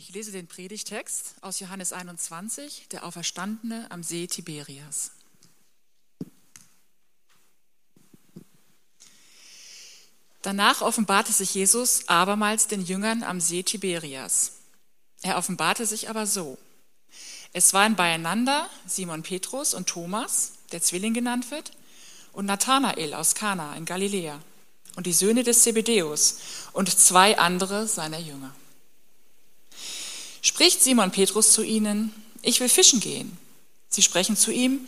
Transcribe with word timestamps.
Ich 0.00 0.14
lese 0.14 0.32
den 0.32 0.46
Predigtext 0.46 1.34
aus 1.42 1.60
Johannes 1.60 1.92
21, 1.92 2.86
der 2.90 3.04
Auferstandene 3.04 3.86
am 3.90 4.02
See 4.02 4.26
Tiberias. 4.26 5.10
Danach 10.40 10.80
offenbarte 10.80 11.34
sich 11.34 11.52
Jesus 11.52 12.08
abermals 12.08 12.66
den 12.66 12.82
Jüngern 12.82 13.22
am 13.22 13.42
See 13.42 13.62
Tiberias. 13.62 14.52
Er 15.20 15.36
offenbarte 15.36 15.84
sich 15.84 16.08
aber 16.08 16.26
so. 16.26 16.56
Es 17.52 17.74
waren 17.74 17.94
beieinander 17.94 18.70
Simon 18.86 19.22
Petrus 19.22 19.74
und 19.74 19.86
Thomas, 19.86 20.52
der 20.72 20.80
Zwilling 20.80 21.12
genannt 21.12 21.50
wird, 21.50 21.72
und 22.32 22.46
Nathanael 22.46 23.12
aus 23.12 23.34
Kana 23.34 23.76
in 23.76 23.84
Galiläa 23.84 24.40
und 24.96 25.06
die 25.06 25.12
Söhne 25.12 25.44
des 25.44 25.62
Zebedäus 25.62 26.38
und 26.72 26.88
zwei 26.88 27.38
andere 27.38 27.86
seiner 27.86 28.18
Jünger. 28.18 28.54
Spricht 30.42 30.82
Simon 30.82 31.10
Petrus 31.10 31.52
zu 31.52 31.62
ihnen, 31.62 32.14
ich 32.42 32.60
will 32.60 32.68
fischen 32.68 33.00
gehen. 33.00 33.36
Sie 33.88 34.02
sprechen 34.02 34.36
zu 34.36 34.50
ihm, 34.52 34.86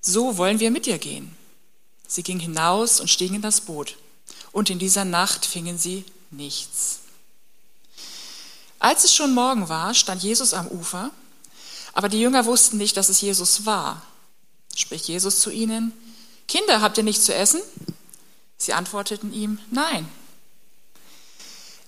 so 0.00 0.36
wollen 0.36 0.60
wir 0.60 0.70
mit 0.70 0.86
dir 0.86 0.98
gehen. 0.98 1.34
Sie 2.06 2.22
gingen 2.22 2.40
hinaus 2.40 3.00
und 3.00 3.08
stiegen 3.08 3.36
in 3.36 3.42
das 3.42 3.60
Boot, 3.60 3.96
und 4.52 4.68
in 4.68 4.78
dieser 4.78 5.04
Nacht 5.04 5.46
fingen 5.46 5.78
sie 5.78 6.04
nichts. 6.30 7.00
Als 8.78 9.04
es 9.04 9.14
schon 9.14 9.34
Morgen 9.34 9.68
war, 9.68 9.94
stand 9.94 10.22
Jesus 10.22 10.54
am 10.54 10.66
Ufer, 10.66 11.10
aber 11.92 12.08
die 12.08 12.20
Jünger 12.20 12.46
wussten 12.46 12.78
nicht, 12.78 12.96
dass 12.96 13.08
es 13.08 13.20
Jesus 13.20 13.66
war. 13.66 14.02
Spricht 14.74 15.06
Jesus 15.06 15.40
zu 15.40 15.50
ihnen, 15.50 15.92
Kinder, 16.48 16.80
habt 16.80 16.96
ihr 16.96 17.04
nichts 17.04 17.24
zu 17.24 17.34
essen? 17.34 17.60
Sie 18.56 18.72
antworteten 18.72 19.32
ihm, 19.32 19.58
nein. 19.70 20.08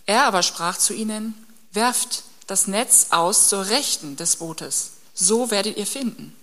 Er 0.07 0.27
aber 0.27 0.43
sprach 0.43 0.79
zu 0.79 0.95
ihnen, 0.95 1.35
werft 1.73 2.25
das 2.47 2.67
Netz 2.67 3.09
aus 3.11 3.49
zur 3.49 3.67
Rechten 3.67 4.17
des 4.17 4.37
Bootes, 4.37 4.93
so 5.15 5.51
werdet 5.51 5.77
ihr 5.77 5.87
finden. 5.87 6.37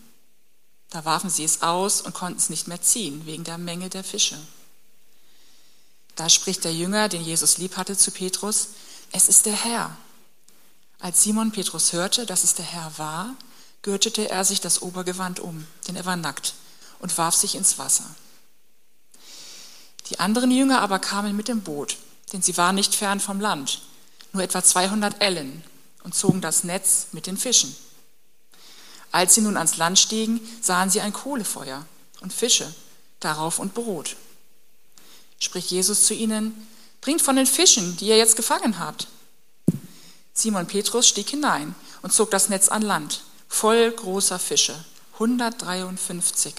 Da 0.90 1.06
warfen 1.06 1.30
sie 1.30 1.44
es 1.44 1.62
aus 1.62 2.02
und 2.02 2.14
konnten 2.14 2.40
es 2.40 2.50
nicht 2.50 2.68
mehr 2.68 2.82
ziehen, 2.82 3.26
wegen 3.26 3.44
der 3.44 3.58
Menge 3.58 3.90
der 3.90 4.04
Fische. 4.04 4.40
Da 6.16 6.30
spricht 6.30 6.64
der 6.64 6.74
Jünger, 6.74 7.10
den 7.10 7.22
Jesus 7.22 7.58
lieb 7.60 7.78
hatte, 7.78 7.96
zu 7.96 8.12
Petrus, 8.12 8.70
es 9.12 9.30
ist 9.30 9.46
der 9.46 9.54
Herr. 9.54 9.96
Als 11.00 11.24
Simon 11.24 11.52
Petrus 11.52 11.94
hörte, 11.94 12.26
dass 12.26 12.44
es 12.44 12.56
der 12.56 12.66
Herr 12.66 12.92
war, 12.98 13.36
gürtete 13.84 14.30
er 14.30 14.44
sich 14.44 14.60
das 14.60 14.82
Obergewand 14.82 15.40
um, 15.40 15.66
denn 15.88 15.96
er 15.96 16.06
war 16.06 16.18
nackt, 16.18 16.56
und 17.00 17.18
warf 17.18 17.36
sich 17.36 17.56
ins 17.56 17.78
Wasser. 17.78 18.04
Die 20.10 20.20
anderen 20.20 20.52
Jünger 20.52 20.82
aber 20.82 21.00
kamen 21.00 21.36
mit 21.36 21.48
dem 21.48 21.62
Boot, 21.62 21.98
denn 22.34 22.42
sie 22.42 22.58
waren 22.58 22.76
nicht 22.76 22.96
fern 22.96 23.20
vom 23.20 23.40
Land, 23.40 23.82
nur 24.32 24.44
etwa 24.44 24.64
200 24.64 25.22
Ellen, 25.22 25.64
und 26.04 26.16
zogen 26.16 26.42
das 26.42 26.64
Netz 26.64 27.08
mit 27.12 27.28
den 27.28 27.38
Fischen. 27.38 27.76
Als 29.12 29.36
sie 29.36 29.42
nun 29.42 29.58
ans 29.58 29.78
Land 29.78 30.00
stiegen, 30.00 30.40
sahen 30.62 30.90
sie 30.90 31.02
ein 31.02 31.14
Kohlefeuer 31.14 31.86
und 32.22 32.34
Fische 32.34 32.74
darauf 33.20 33.60
und 33.60 33.74
Brot. 33.74 34.16
Spricht 35.40 35.72
Jesus 35.72 36.06
zu 36.06 36.14
ihnen, 36.14 36.68
bringt 37.02 37.22
von 37.22 37.36
den 37.36 37.46
Fischen, 37.46 37.98
die 37.98 38.08
ihr 38.08 38.18
jetzt 38.18 38.36
gefangen 38.36 38.80
habt. 38.80 39.08
Simon 40.34 40.68
Petrus 40.68 41.08
stieg 41.08 41.30
hinein 41.30 41.76
und 42.02 42.14
zog 42.14 42.32
das 42.32 42.50
Netz 42.50 42.70
an 42.70 42.82
Land, 42.82 43.24
voll 43.48 43.92
großer 43.92 44.40
Fische, 44.40 44.76
153. 45.14 46.54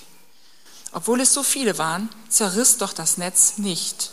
Obwohl 0.93 1.21
es 1.21 1.33
so 1.33 1.43
viele 1.43 1.79
waren, 1.79 2.09
zerriss 2.29 2.79
doch 2.79 2.93
das 2.93 3.17
Netz 3.17 3.59
nicht. 3.59 4.11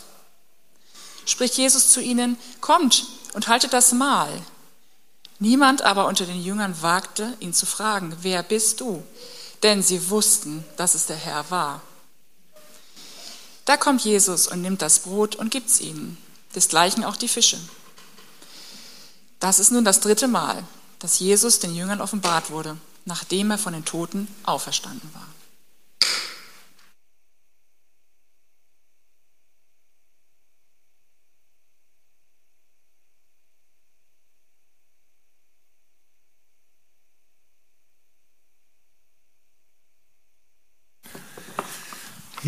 Spricht 1.28 1.58
Jesus 1.58 1.90
zu 1.90 2.00
ihnen, 2.00 2.38
kommt 2.62 3.04
und 3.34 3.48
haltet 3.48 3.74
das 3.74 3.92
Mahl. 3.92 4.32
Niemand 5.38 5.82
aber 5.82 6.06
unter 6.06 6.24
den 6.24 6.42
Jüngern 6.42 6.80
wagte, 6.80 7.36
ihn 7.38 7.52
zu 7.52 7.66
fragen, 7.66 8.16
wer 8.22 8.42
bist 8.42 8.80
du? 8.80 9.04
Denn 9.62 9.82
sie 9.82 10.08
wussten, 10.08 10.64
dass 10.78 10.94
es 10.94 11.04
der 11.04 11.16
Herr 11.16 11.50
war. 11.50 11.82
Da 13.66 13.76
kommt 13.76 14.02
Jesus 14.04 14.48
und 14.48 14.62
nimmt 14.62 14.80
das 14.80 15.00
Brot 15.00 15.36
und 15.36 15.50
gibt's 15.50 15.80
ihnen, 15.80 16.16
desgleichen 16.54 17.04
auch 17.04 17.16
die 17.16 17.28
Fische. 17.28 17.60
Das 19.38 19.60
ist 19.60 19.70
nun 19.70 19.84
das 19.84 20.00
dritte 20.00 20.28
Mal, 20.28 20.64
dass 20.98 21.18
Jesus 21.18 21.58
den 21.58 21.74
Jüngern 21.74 22.00
offenbart 22.00 22.50
wurde, 22.50 22.78
nachdem 23.04 23.50
er 23.50 23.58
von 23.58 23.74
den 23.74 23.84
Toten 23.84 24.28
auferstanden 24.44 25.10
war. 25.12 25.26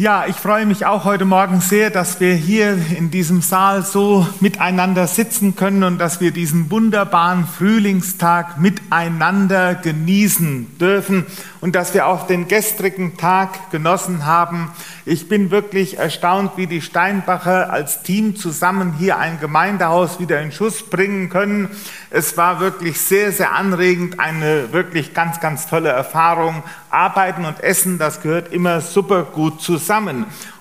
Ja, 0.00 0.24
ich 0.26 0.36
freue 0.36 0.64
mich 0.64 0.86
auch 0.86 1.04
heute 1.04 1.26
Morgen 1.26 1.60
sehr, 1.60 1.90
dass 1.90 2.20
wir 2.20 2.32
hier 2.32 2.78
in 2.96 3.10
diesem 3.10 3.42
Saal 3.42 3.84
so 3.84 4.26
miteinander 4.40 5.06
sitzen 5.06 5.56
können 5.56 5.82
und 5.82 5.98
dass 5.98 6.22
wir 6.22 6.30
diesen 6.30 6.70
wunderbaren 6.70 7.46
Frühlingstag 7.46 8.58
miteinander 8.58 9.74
genießen 9.74 10.78
dürfen 10.78 11.26
und 11.60 11.76
dass 11.76 11.92
wir 11.92 12.06
auch 12.06 12.26
den 12.26 12.48
gestrigen 12.48 13.18
Tag 13.18 13.70
genossen 13.72 14.24
haben. 14.24 14.72
Ich 15.04 15.28
bin 15.28 15.50
wirklich 15.50 15.98
erstaunt, 15.98 16.52
wie 16.56 16.66
die 16.66 16.80
Steinbacher 16.80 17.70
als 17.70 18.02
Team 18.02 18.36
zusammen 18.36 18.94
hier 18.98 19.18
ein 19.18 19.38
Gemeindehaus 19.38 20.18
wieder 20.18 20.40
in 20.40 20.50
Schuss 20.50 20.82
bringen 20.88 21.28
können. 21.28 21.68
Es 22.08 22.38
war 22.38 22.60
wirklich 22.60 22.98
sehr, 22.98 23.32
sehr 23.32 23.52
anregend, 23.52 24.18
eine 24.18 24.72
wirklich 24.72 25.12
ganz, 25.12 25.40
ganz 25.40 25.66
tolle 25.66 25.90
Erfahrung. 25.90 26.62
Arbeiten 26.88 27.44
und 27.44 27.62
Essen, 27.62 27.98
das 27.98 28.22
gehört 28.22 28.50
immer 28.50 28.80
super 28.80 29.24
gut 29.24 29.60
zusammen. 29.60 29.89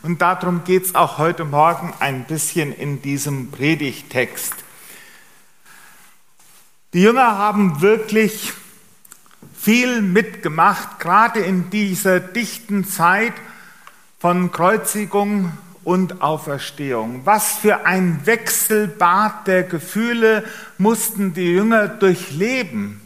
Und 0.01 0.22
darum 0.23 0.63
geht 0.63 0.85
es 0.85 0.95
auch 0.95 1.19
heute 1.19 1.45
Morgen 1.45 1.94
ein 2.00 2.23
bisschen 2.23 2.73
in 2.73 3.00
diesem 3.03 3.51
Predigtext. 3.51 4.56
Die 6.94 7.03
Jünger 7.03 7.38
haben 7.38 7.79
wirklich 7.81 8.53
viel 9.56 10.01
mitgemacht, 10.01 11.00
gerade 11.00 11.41
in 11.41 11.69
dieser 11.69 12.19
dichten 12.19 12.85
Zeit 12.85 13.34
von 14.17 14.51
Kreuzigung 14.51 15.51
und 15.84 16.23
Auferstehung. 16.23 17.22
Was 17.25 17.53
für 17.53 17.85
ein 17.85 18.25
Wechselbad 18.25 19.46
der 19.46 19.61
Gefühle 19.61 20.44
mussten 20.79 21.35
die 21.35 21.53
Jünger 21.53 21.88
durchleben. 21.88 22.99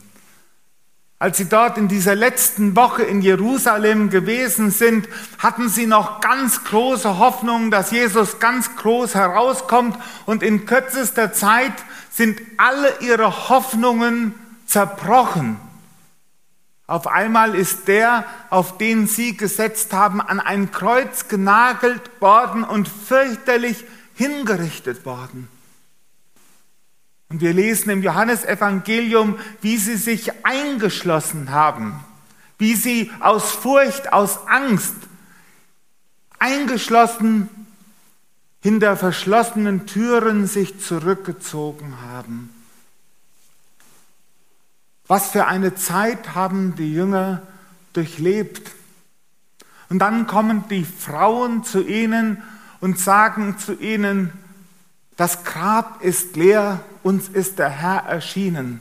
Als 1.24 1.38
sie 1.38 1.48
dort 1.48 1.78
in 1.78 1.88
dieser 1.88 2.16
letzten 2.16 2.76
Woche 2.76 3.04
in 3.04 3.22
Jerusalem 3.22 4.10
gewesen 4.10 4.72
sind, 4.72 5.08
hatten 5.38 5.70
sie 5.70 5.88
noch 5.88 6.20
ganz 6.20 6.66
große 6.66 7.18
Hoffnung, 7.18 7.72
dass 7.72 7.92
Jesus 7.92 8.40
ganz 8.40 8.76
groß 8.76 9.16
herauskommt 9.16 9.98
und 10.26 10.44
in 10.44 10.66
kürzester 10.66 11.32
Zeit 11.32 11.72
sind 12.12 12.42
alle 12.58 13.00
ihre 13.00 13.48
Hoffnungen 13.48 14.36
zerbrochen. 14.66 15.56
Auf 16.88 17.08
einmal 17.08 17.56
ist 17.56 17.88
der, 17.88 18.26
auf 18.50 18.78
den 18.78 19.08
sie 19.08 19.38
gesetzt 19.38 19.94
haben, 19.94 20.20
an 20.20 20.42
ein 20.42 20.72
Kreuz 20.72 21.30
genagelt 21.30 22.02
worden 22.20 22.66
und 22.66 22.90
fürchterlich 22.90 23.86
hingerichtet 24.14 25.06
worden. 25.06 25.48
Und 27.30 27.42
wir 27.42 27.54
lesen 27.54 27.90
im 27.90 28.04
Johannesevangelium, 28.04 29.40
wie 29.62 29.78
sie 29.78 29.98
sich 29.98 30.46
eingeschlossen 30.46 31.52
haben, 31.52 32.04
wie 32.58 32.76
sie 32.76 33.12
aus 33.20 33.52
Furcht, 33.52 34.14
aus 34.14 34.48
Angst 34.48 34.96
eingeschlossen 36.40 37.50
hinter 38.62 38.96
verschlossenen 38.96 39.88
Türen 39.88 40.48
sich 40.48 40.80
zurückgezogen 40.80 41.96
haben. 42.02 42.50
Was 45.08 45.32
für 45.32 45.48
eine 45.48 45.76
Zeit 45.76 46.34
haben 46.34 46.76
die 46.76 46.94
Jünger 46.94 47.42
durchlebt. 47.92 48.72
Und 49.90 50.00
dann 50.00 50.28
kommen 50.28 50.64
die 50.70 50.86
Frauen 50.86 51.64
zu 51.64 51.82
ihnen 51.82 52.42
und 52.80 53.00
sagen 53.00 53.58
zu 53.58 53.74
ihnen, 53.74 54.32
das 55.18 55.44
Grab 55.44 56.02
ist 56.02 56.36
leer, 56.36 56.84
uns 57.04 57.30
ist 57.30 57.60
der 57.60 57.70
Herr 57.70 58.04
erschienen. 58.04 58.80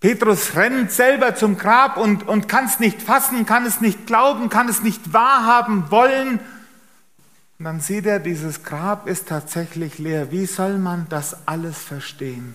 Petrus 0.00 0.54
rennt 0.54 0.92
selber 0.92 1.34
zum 1.34 1.56
Grab 1.56 1.96
und, 1.96 2.28
und 2.28 2.48
kann 2.48 2.66
es 2.66 2.78
nicht 2.78 3.02
fassen, 3.02 3.46
kann 3.46 3.64
es 3.64 3.80
nicht 3.80 4.06
glauben, 4.06 4.50
kann 4.50 4.68
es 4.68 4.82
nicht 4.82 5.12
wahrhaben 5.12 5.90
wollen. 5.90 6.38
Und 7.58 7.64
dann 7.64 7.80
sieht 7.80 8.04
er, 8.04 8.20
dieses 8.20 8.62
Grab 8.62 9.08
ist 9.08 9.28
tatsächlich 9.28 9.98
leer. 9.98 10.30
Wie 10.30 10.44
soll 10.44 10.78
man 10.78 11.06
das 11.08 11.48
alles 11.48 11.78
verstehen? 11.78 12.54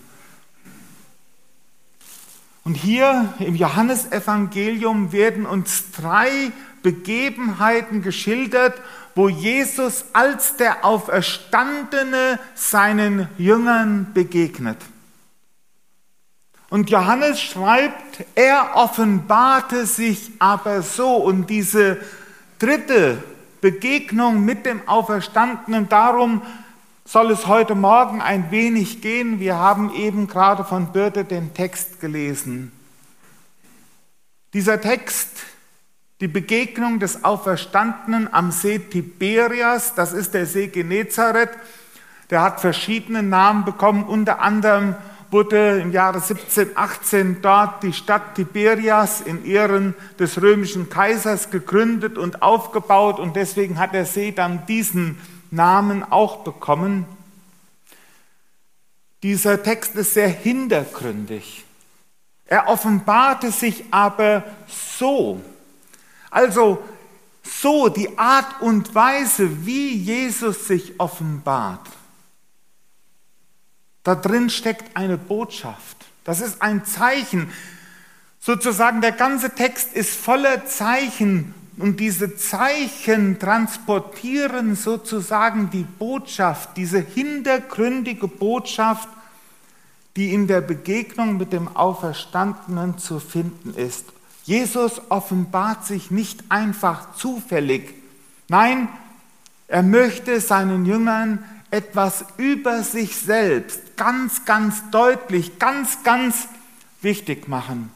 Und 2.64 2.74
hier 2.74 3.34
im 3.40 3.56
Johannesevangelium 3.56 5.10
werden 5.10 5.46
uns 5.46 5.90
drei 5.90 6.52
Begebenheiten 6.82 8.02
geschildert, 8.02 8.80
wo 9.14 9.28
Jesus 9.28 10.06
als 10.12 10.56
der 10.56 10.84
Auferstandene 10.84 12.38
seinen 12.54 13.28
Jüngern 13.38 14.12
begegnet. 14.14 14.78
Und 16.70 16.88
Johannes 16.88 17.38
schreibt, 17.38 18.24
er 18.34 18.76
offenbarte 18.76 19.84
sich 19.84 20.30
aber 20.38 20.80
so. 20.80 21.16
Und 21.16 21.50
diese 21.50 21.98
dritte 22.58 23.22
Begegnung 23.60 24.42
mit 24.44 24.64
dem 24.64 24.88
Auferstandenen, 24.88 25.90
darum 25.90 26.40
soll 27.04 27.30
es 27.30 27.46
heute 27.46 27.74
Morgen 27.74 28.22
ein 28.22 28.50
wenig 28.50 29.02
gehen. 29.02 29.38
Wir 29.38 29.56
haben 29.56 29.94
eben 29.94 30.28
gerade 30.28 30.64
von 30.64 30.92
Birte 30.92 31.26
den 31.26 31.52
Text 31.52 32.00
gelesen. 32.00 32.72
Dieser 34.54 34.80
Text, 34.80 35.28
die 36.22 36.28
Begegnung 36.28 37.00
des 37.00 37.24
Auferstandenen 37.24 38.32
am 38.32 38.52
See 38.52 38.78
Tiberias, 38.78 39.96
das 39.96 40.12
ist 40.12 40.34
der 40.34 40.46
See 40.46 40.68
Genezareth, 40.68 41.50
der 42.30 42.42
hat 42.42 42.60
verschiedene 42.60 43.24
Namen 43.24 43.64
bekommen, 43.64 44.04
unter 44.04 44.40
anderem 44.40 44.94
wurde 45.32 45.80
im 45.80 45.90
Jahre 45.90 46.18
1718 46.18 47.42
dort 47.42 47.82
die 47.82 47.92
Stadt 47.92 48.36
Tiberias 48.36 49.20
in 49.20 49.44
Ehren 49.44 49.94
des 50.20 50.40
römischen 50.40 50.88
Kaisers 50.88 51.50
gegründet 51.50 52.16
und 52.16 52.40
aufgebaut 52.40 53.18
und 53.18 53.34
deswegen 53.34 53.80
hat 53.80 53.92
der 53.92 54.06
See 54.06 54.30
dann 54.30 54.64
diesen 54.66 55.18
Namen 55.50 56.04
auch 56.04 56.44
bekommen. 56.44 57.04
Dieser 59.24 59.60
Text 59.60 59.96
ist 59.96 60.14
sehr 60.14 60.28
hintergründig. 60.28 61.64
Er 62.46 62.68
offenbarte 62.68 63.50
sich 63.50 63.82
aber 63.90 64.44
so. 64.68 65.40
Also 66.32 66.82
so 67.42 67.88
die 67.90 68.18
Art 68.18 68.62
und 68.62 68.94
Weise, 68.94 69.66
wie 69.66 69.94
Jesus 69.94 70.66
sich 70.66 70.98
offenbart. 70.98 71.86
Da 74.02 74.14
drin 74.14 74.48
steckt 74.48 74.96
eine 74.96 75.18
Botschaft. 75.18 75.98
Das 76.24 76.40
ist 76.40 76.62
ein 76.62 76.84
Zeichen. 76.86 77.52
Sozusagen 78.40 79.02
der 79.02 79.12
ganze 79.12 79.54
Text 79.54 79.92
ist 79.92 80.16
voller 80.16 80.64
Zeichen 80.66 81.54
und 81.76 82.00
diese 82.00 82.34
Zeichen 82.36 83.38
transportieren 83.38 84.74
sozusagen 84.74 85.70
die 85.70 85.84
Botschaft, 85.84 86.76
diese 86.76 86.98
hintergründige 86.98 88.26
Botschaft, 88.26 89.08
die 90.16 90.32
in 90.32 90.46
der 90.46 90.62
Begegnung 90.62 91.36
mit 91.36 91.52
dem 91.52 91.76
Auferstandenen 91.76 92.98
zu 92.98 93.20
finden 93.20 93.74
ist. 93.74 94.06
Jesus 94.44 95.00
offenbart 95.08 95.86
sich 95.86 96.10
nicht 96.10 96.44
einfach 96.48 97.14
zufällig. 97.14 97.94
Nein, 98.48 98.88
er 99.68 99.82
möchte 99.82 100.40
seinen 100.40 100.84
Jüngern 100.84 101.44
etwas 101.70 102.24
über 102.36 102.82
sich 102.82 103.16
selbst 103.16 103.96
ganz, 103.96 104.44
ganz 104.44 104.90
deutlich, 104.90 105.58
ganz, 105.58 106.02
ganz 106.02 106.48
wichtig 107.00 107.48
machen. 107.48 107.90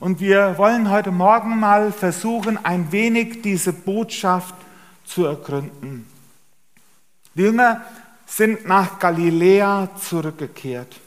Und 0.00 0.20
wir 0.20 0.58
wollen 0.58 0.90
heute 0.90 1.10
Morgen 1.10 1.58
mal 1.58 1.92
versuchen, 1.92 2.62
ein 2.62 2.92
wenig 2.92 3.40
diese 3.40 3.72
Botschaft 3.72 4.54
zu 5.06 5.24
ergründen. 5.24 6.06
Die 7.34 7.42
Jünger 7.42 7.82
sind 8.26 8.66
nach 8.66 8.98
Galiläa 8.98 9.88
zurückgekehrt. 9.96 11.00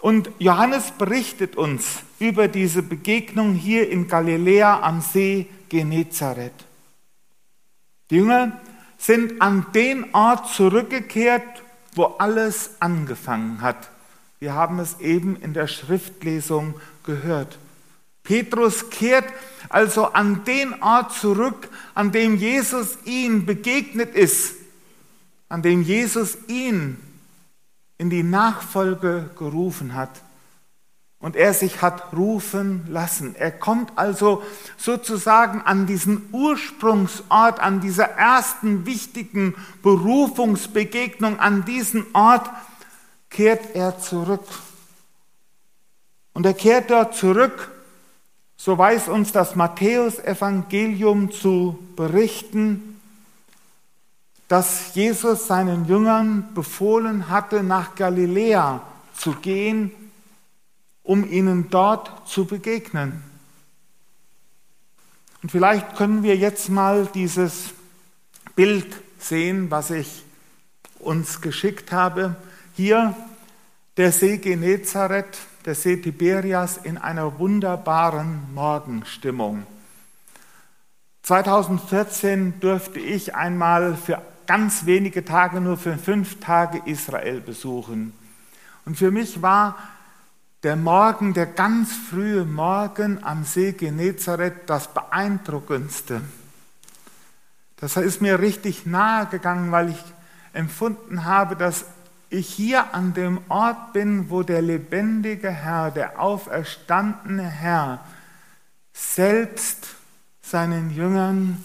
Und 0.00 0.30
Johannes 0.40 0.90
berichtet 0.90 1.56
uns 1.56 2.00
über 2.22 2.48
diese 2.48 2.82
Begegnung 2.82 3.54
hier 3.54 3.90
in 3.90 4.06
Galiläa 4.06 4.80
am 4.80 5.00
See 5.00 5.46
Genezareth. 5.68 6.52
Die 8.10 8.16
Jünger 8.16 8.60
sind 8.96 9.42
an 9.42 9.66
den 9.74 10.14
Ort 10.14 10.48
zurückgekehrt, 10.48 11.62
wo 11.94 12.04
alles 12.04 12.76
angefangen 12.78 13.60
hat. 13.60 13.90
Wir 14.38 14.54
haben 14.54 14.78
es 14.78 15.00
eben 15.00 15.36
in 15.36 15.52
der 15.52 15.66
Schriftlesung 15.66 16.74
gehört. 17.04 17.58
Petrus 18.22 18.90
kehrt 18.90 19.26
also 19.68 20.12
an 20.12 20.44
den 20.44 20.80
Ort 20.80 21.12
zurück, 21.12 21.68
an 21.94 22.12
dem 22.12 22.36
Jesus 22.36 22.98
ihm 23.04 23.46
begegnet 23.46 24.14
ist, 24.14 24.54
an 25.48 25.62
dem 25.62 25.82
Jesus 25.82 26.38
ihn 26.46 26.98
in 27.98 28.10
die 28.10 28.22
Nachfolge 28.22 29.30
gerufen 29.36 29.94
hat 29.94 30.22
und 31.22 31.36
er 31.36 31.54
sich 31.54 31.80
hat 31.82 32.12
rufen 32.14 32.84
lassen. 32.88 33.36
Er 33.36 33.52
kommt 33.52 33.96
also 33.96 34.42
sozusagen 34.76 35.62
an 35.62 35.86
diesen 35.86 36.28
Ursprungsort, 36.32 37.60
an 37.60 37.80
dieser 37.80 38.10
ersten 38.10 38.86
wichtigen 38.86 39.54
Berufungsbegegnung, 39.82 41.38
an 41.38 41.64
diesen 41.64 42.04
Ort 42.12 42.50
kehrt 43.30 43.74
er 43.74 44.00
zurück. 44.00 44.44
Und 46.34 46.44
er 46.44 46.54
kehrt 46.54 46.90
dort 46.90 47.14
zurück, 47.14 47.70
so 48.56 48.76
weiß 48.76 49.06
uns 49.08 49.30
das 49.30 49.54
Matthäusevangelium 49.54 51.30
zu 51.30 51.78
berichten, 51.94 53.00
dass 54.48 54.94
Jesus 54.94 55.46
seinen 55.46 55.86
Jüngern 55.86 56.48
befohlen 56.52 57.28
hatte, 57.28 57.62
nach 57.62 57.94
Galiläa 57.94 58.82
zu 59.16 59.32
gehen 59.34 59.92
um 61.02 61.28
ihnen 61.28 61.70
dort 61.70 62.28
zu 62.28 62.44
begegnen. 62.44 63.22
Und 65.42 65.50
vielleicht 65.50 65.96
können 65.96 66.22
wir 66.22 66.36
jetzt 66.36 66.68
mal 66.68 67.08
dieses 67.14 67.70
Bild 68.54 68.86
sehen, 69.18 69.70
was 69.70 69.90
ich 69.90 70.24
uns 71.00 71.40
geschickt 71.40 71.90
habe. 71.90 72.36
Hier 72.74 73.16
der 73.96 74.12
See 74.12 74.38
Genezareth, 74.38 75.38
der 75.64 75.74
See 75.74 75.96
Tiberias 75.96 76.78
in 76.78 76.96
einer 76.96 77.38
wunderbaren 77.38 78.54
Morgenstimmung. 78.54 79.66
2014 81.22 82.60
durfte 82.60 82.98
ich 82.98 83.34
einmal 83.34 83.96
für 83.96 84.22
ganz 84.46 84.86
wenige 84.86 85.24
Tage, 85.24 85.60
nur 85.60 85.76
für 85.76 85.96
fünf 85.96 86.40
Tage 86.40 86.82
Israel 86.86 87.40
besuchen. 87.40 88.12
Und 88.84 88.96
für 88.96 89.10
mich 89.10 89.40
war 89.42 89.76
der 90.62 90.76
Morgen, 90.76 91.34
der 91.34 91.46
ganz 91.46 91.92
frühe 91.92 92.44
Morgen 92.44 93.24
am 93.24 93.44
See 93.44 93.72
Genezareth 93.72 94.68
das 94.68 94.94
beeindruckendste. 94.94 96.20
Das 97.76 97.96
ist 97.96 98.22
mir 98.22 98.38
richtig 98.38 98.86
nahe 98.86 99.26
gegangen, 99.26 99.72
weil 99.72 99.90
ich 99.90 100.04
empfunden 100.52 101.24
habe, 101.24 101.56
dass 101.56 101.84
ich 102.30 102.48
hier 102.48 102.94
an 102.94 103.12
dem 103.12 103.40
Ort 103.48 103.92
bin, 103.92 104.30
wo 104.30 104.42
der 104.44 104.62
lebendige 104.62 105.50
Herr, 105.50 105.90
der 105.90 106.20
auferstandene 106.20 107.42
Herr, 107.42 108.04
selbst 108.92 109.88
seinen 110.42 110.90
Jüngern 110.90 111.62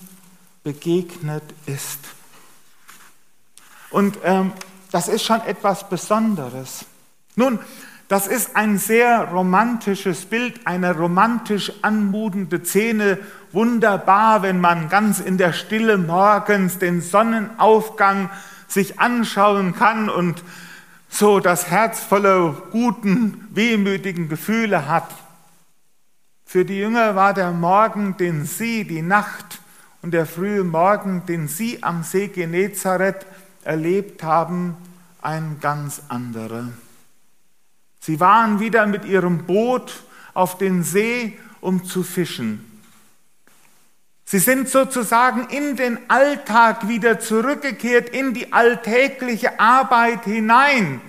begegnet 0.64 1.44
ist. 1.68 2.00
Und 3.92 4.18
ähm, 4.24 4.54
das 4.92 5.08
ist 5.08 5.24
schon 5.24 5.42
etwas 5.42 5.88
Besonderes. 5.88 6.86
Nun, 7.36 7.60
das 8.08 8.28
ist 8.28 8.56
ein 8.56 8.78
sehr 8.78 9.26
romantisches 9.26 10.26
Bild, 10.26 10.62
eine 10.66 10.96
romantisch 10.96 11.74
anmutende 11.82 12.64
Szene. 12.64 13.20
Wunderbar, 13.52 14.44
wenn 14.44 14.62
man 14.62 14.88
ganz 14.88 15.20
in 15.20 15.38
der 15.38 15.52
Stille 15.52 15.98
morgens 15.98 16.80
den 16.80 17.02
Sonnenaufgang 17.02 18.30
sich 18.68 19.00
anschauen 19.00 19.76
kann 19.76 20.10
und 20.10 20.44
so 21.10 21.40
das 21.40 21.70
Herz 21.70 22.00
voller 22.02 22.54
guten, 22.72 23.48
wehmütigen 23.52 24.30
Gefühle 24.30 24.88
hat. 24.88 25.10
Für 26.46 26.64
die 26.64 26.78
Jünger 26.78 27.16
war 27.16 27.34
der 27.34 27.52
Morgen, 27.52 28.16
den 28.16 28.46
sie, 28.46 28.86
die 28.86 29.02
Nacht 29.02 29.60
und 30.02 30.12
der 30.12 30.26
frühe 30.26 30.64
Morgen, 30.64 31.26
den 31.26 31.50
sie 31.50 31.84
am 31.84 32.04
See 32.04 32.28
Genezareth 32.28 33.26
erlebt 33.66 34.24
haben, 34.24 34.78
ein 35.22 35.58
ganz 35.60 36.04
anderer. 36.08 36.70
Sie 38.08 38.22
waren 38.22 38.62
wieder 38.62 38.86
mit 38.88 39.04
ihrem 39.04 39.40
Boot 39.40 40.02
auf 40.34 40.58
den 40.58 40.82
See, 40.82 41.38
um 41.60 41.84
zu 41.84 42.04
fischen. 42.04 42.82
Sie 44.24 44.40
sind 44.40 44.70
sozusagen 44.70 45.50
in 45.50 45.76
den 45.76 46.00
Alltag 46.10 46.88
wieder 46.88 47.20
zurückgekehrt, 47.20 48.08
in 48.08 48.34
die 48.34 48.54
alltägliche 48.54 49.60
Arbeit 49.60 50.24
hinein. 50.24 51.02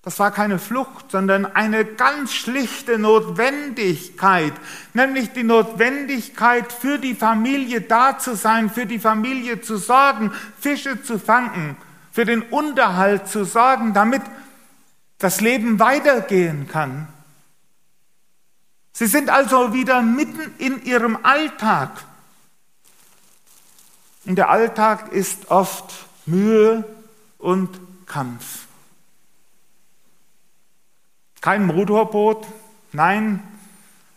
Das 0.00 0.18
war 0.18 0.30
keine 0.30 0.58
Flucht, 0.58 1.10
sondern 1.10 1.44
eine 1.44 1.84
ganz 1.84 2.32
schlichte 2.32 2.98
Notwendigkeit, 2.98 4.54
nämlich 4.94 5.32
die 5.32 5.44
Notwendigkeit 5.44 6.72
für 6.72 6.98
die 6.98 7.14
Familie 7.14 7.82
da 7.82 8.18
zu 8.18 8.34
sein, 8.34 8.70
für 8.70 8.86
die 8.86 8.98
Familie 8.98 9.60
zu 9.60 9.76
sorgen, 9.76 10.32
Fische 10.58 11.02
zu 11.02 11.18
fangen, 11.18 11.76
für 12.12 12.24
den 12.24 12.40
Unterhalt 12.40 13.28
zu 13.28 13.44
sorgen, 13.44 13.92
damit 13.92 14.22
das 15.18 15.40
Leben 15.40 15.78
weitergehen 15.78 16.68
kann. 16.68 17.08
Sie 18.92 19.06
sind 19.06 19.30
also 19.30 19.72
wieder 19.72 20.02
mitten 20.02 20.54
in 20.58 20.82
ihrem 20.84 21.18
Alltag. 21.24 21.90
Und 24.24 24.36
der 24.36 24.50
Alltag 24.50 25.12
ist 25.12 25.50
oft 25.50 26.06
Mühe 26.26 26.84
und 27.38 27.78
Kampf. 28.06 28.66
Kein 31.40 31.66
Motorboot, 31.66 32.46
nein, 32.92 33.42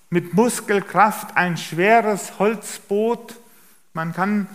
mit 0.09 0.33
Muskelkraft 0.33 1.37
ein 1.37 1.57
schweres 1.57 2.39
Holzboot. 2.39 3.37
Man 3.93 4.13
kann 4.13 4.47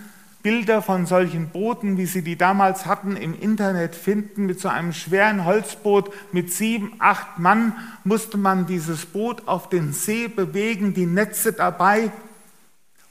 Bilder 0.47 0.81
von 0.81 1.07
solchen 1.07 1.49
Booten, 1.49 1.99
wie 1.99 2.07
sie 2.07 2.23
die 2.23 2.39
damals 2.39 2.87
hatten, 2.87 3.17
im 3.17 3.37
Internet 3.37 3.97
finden. 3.97 4.47
Mit 4.47 4.61
so 4.61 4.69
einem 4.69 4.93
schweren 4.93 5.45
Holzboot 5.45 6.13
mit 6.31 6.53
sieben, 6.53 6.93
acht 7.01 7.41
Mann 7.41 7.73
musste 8.05 8.39
man 8.39 8.65
dieses 8.65 9.07
Boot 9.07 9.49
auf 9.49 9.69
den 9.71 9.93
See 9.93 10.29
bewegen, 10.29 10.95
die 10.95 11.07
Netze 11.07 11.53
dabei. 11.53 12.13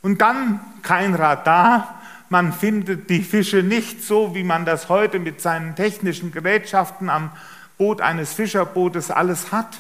Und 0.02 0.22
dann 0.22 0.62
kein 0.82 1.14
Radar. 1.14 2.02
Man 2.30 2.54
findet 2.54 3.10
die 3.10 3.22
Fische 3.22 3.64
nicht 3.64 4.02
so, 4.02 4.34
wie 4.34 4.46
man 4.46 4.64
das 4.64 4.88
heute 4.88 5.20
mit 5.20 5.42
seinen 5.42 5.76
technischen 5.76 6.32
Gerätschaften 6.32 7.10
am 7.10 7.32
Boot 7.78 8.00
eines 8.00 8.32
Fischerbootes 8.32 9.12
alles 9.12 9.52
hat. 9.52 9.80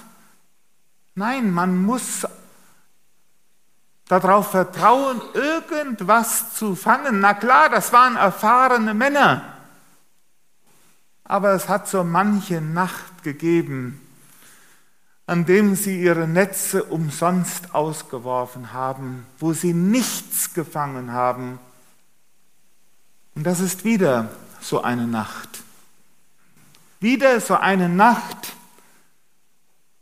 Nein, 1.15 1.51
man 1.51 1.81
muss 1.81 2.27
darauf 4.07 4.51
vertrauen, 4.51 5.21
irgendwas 5.33 6.53
zu 6.53 6.75
fangen. 6.75 7.19
Na 7.19 7.33
klar, 7.33 7.69
das 7.69 7.91
waren 7.91 8.15
erfahrene 8.15 8.93
Männer. 8.93 9.43
Aber 11.23 11.53
es 11.53 11.67
hat 11.67 11.87
so 11.87 12.03
manche 12.03 12.61
Nacht 12.61 13.23
gegeben, 13.23 13.99
an 15.25 15.45
dem 15.45 15.75
sie 15.75 15.99
ihre 16.01 16.27
Netze 16.27 16.83
umsonst 16.83 17.73
ausgeworfen 17.73 18.73
haben, 18.73 19.25
wo 19.39 19.53
sie 19.53 19.73
nichts 19.73 20.53
gefangen 20.53 21.11
haben. 21.11 21.57
Und 23.33 23.43
das 23.43 23.59
ist 23.59 23.83
wieder 23.83 24.29
so 24.61 24.83
eine 24.83 25.07
Nacht. 25.07 25.49
Wieder 26.99 27.41
so 27.41 27.55
eine 27.55 27.89
Nacht, 27.89 28.44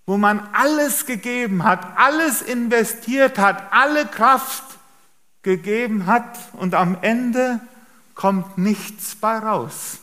wo 0.06 0.18
man 0.18 0.48
alles 0.54 1.06
gegeben 1.06 1.64
hat, 1.64 1.98
alles 1.98 2.42
investiert 2.42 3.38
hat, 3.38 3.72
alle 3.72 4.06
Kraft 4.06 4.64
gegeben 5.44 6.06
hat 6.06 6.38
und 6.54 6.76
am 6.76 6.98
Ende 7.02 7.60
kommt 8.16 8.58
nichts 8.58 9.16
bei 9.16 9.38
raus. 9.38 10.00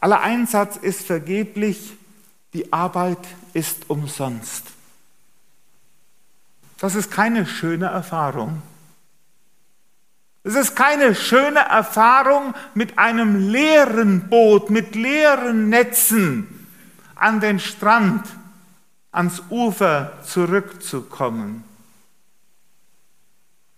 Aller 0.00 0.20
Einsatz 0.20 0.76
ist 0.76 1.06
vergeblich, 1.06 1.96
die 2.52 2.72
Arbeit 2.72 3.24
ist 3.52 3.88
umsonst. 3.88 4.64
Das 6.78 6.94
ist 6.94 7.10
keine 7.10 7.46
schöne 7.46 7.86
Erfahrung. 7.86 8.62
Es 10.42 10.54
ist 10.54 10.76
keine 10.76 11.14
schöne 11.14 11.60
Erfahrung, 11.60 12.54
mit 12.74 12.98
einem 12.98 13.50
leeren 13.50 14.28
Boot, 14.28 14.70
mit 14.70 14.94
leeren 14.94 15.70
Netzen 15.70 16.55
an 17.16 17.40
den 17.40 17.58
Strand, 17.58 18.24
ans 19.10 19.42
Ufer 19.50 20.22
zurückzukommen. 20.24 21.64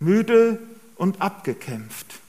Müde 0.01 0.61
und 0.97 1.21
abgekämpft. 1.21 2.21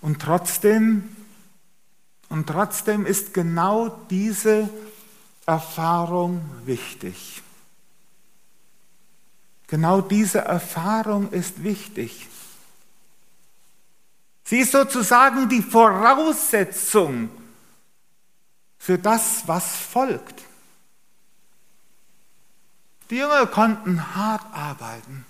Und 0.00 0.22
trotzdem, 0.22 1.16
und 2.28 2.46
trotzdem 2.46 3.06
ist 3.06 3.34
genau 3.34 3.88
diese 4.10 4.68
Erfahrung 5.46 6.42
wichtig. 6.64 7.42
Genau 9.66 10.00
diese 10.00 10.38
Erfahrung 10.38 11.30
ist 11.32 11.62
wichtig. 11.62 12.28
Sie 14.44 14.60
ist 14.60 14.72
sozusagen 14.72 15.48
die 15.48 15.62
Voraussetzung 15.62 17.28
für 18.88 18.96
das, 18.96 19.42
was 19.44 19.76
folgt. 19.76 20.44
Die 23.10 23.16
Jünger 23.16 23.46
konnten 23.46 24.16
hart 24.16 24.40
arbeiten. 24.50 25.26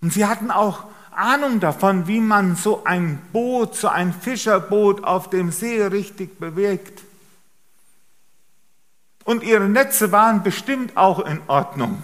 Und 0.00 0.12
sie 0.12 0.26
hatten 0.26 0.50
auch 0.50 0.86
Ahnung 1.12 1.60
davon, 1.60 2.08
wie 2.08 2.18
man 2.18 2.56
so 2.56 2.82
ein 2.82 3.22
Boot, 3.32 3.76
so 3.76 3.86
ein 3.86 4.12
Fischerboot 4.12 5.04
auf 5.04 5.30
dem 5.30 5.52
See 5.52 5.80
richtig 5.80 6.40
bewegt. 6.40 7.04
Und 9.22 9.44
ihre 9.44 9.68
Netze 9.68 10.10
waren 10.10 10.42
bestimmt 10.42 10.96
auch 10.96 11.20
in 11.20 11.40
Ordnung. 11.46 12.02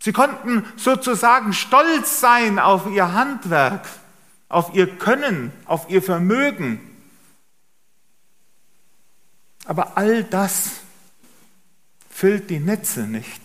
Sie 0.00 0.12
konnten 0.12 0.66
sozusagen 0.76 1.54
stolz 1.54 2.20
sein 2.20 2.58
auf 2.58 2.86
ihr 2.90 3.10
Handwerk 3.14 3.86
auf 4.50 4.74
ihr 4.74 4.98
Können, 4.98 5.52
auf 5.64 5.88
ihr 5.88 6.02
Vermögen. 6.02 6.80
Aber 9.64 9.96
all 9.96 10.24
das 10.24 10.80
füllt 12.10 12.50
die 12.50 12.58
Netze 12.58 13.02
nicht. 13.02 13.40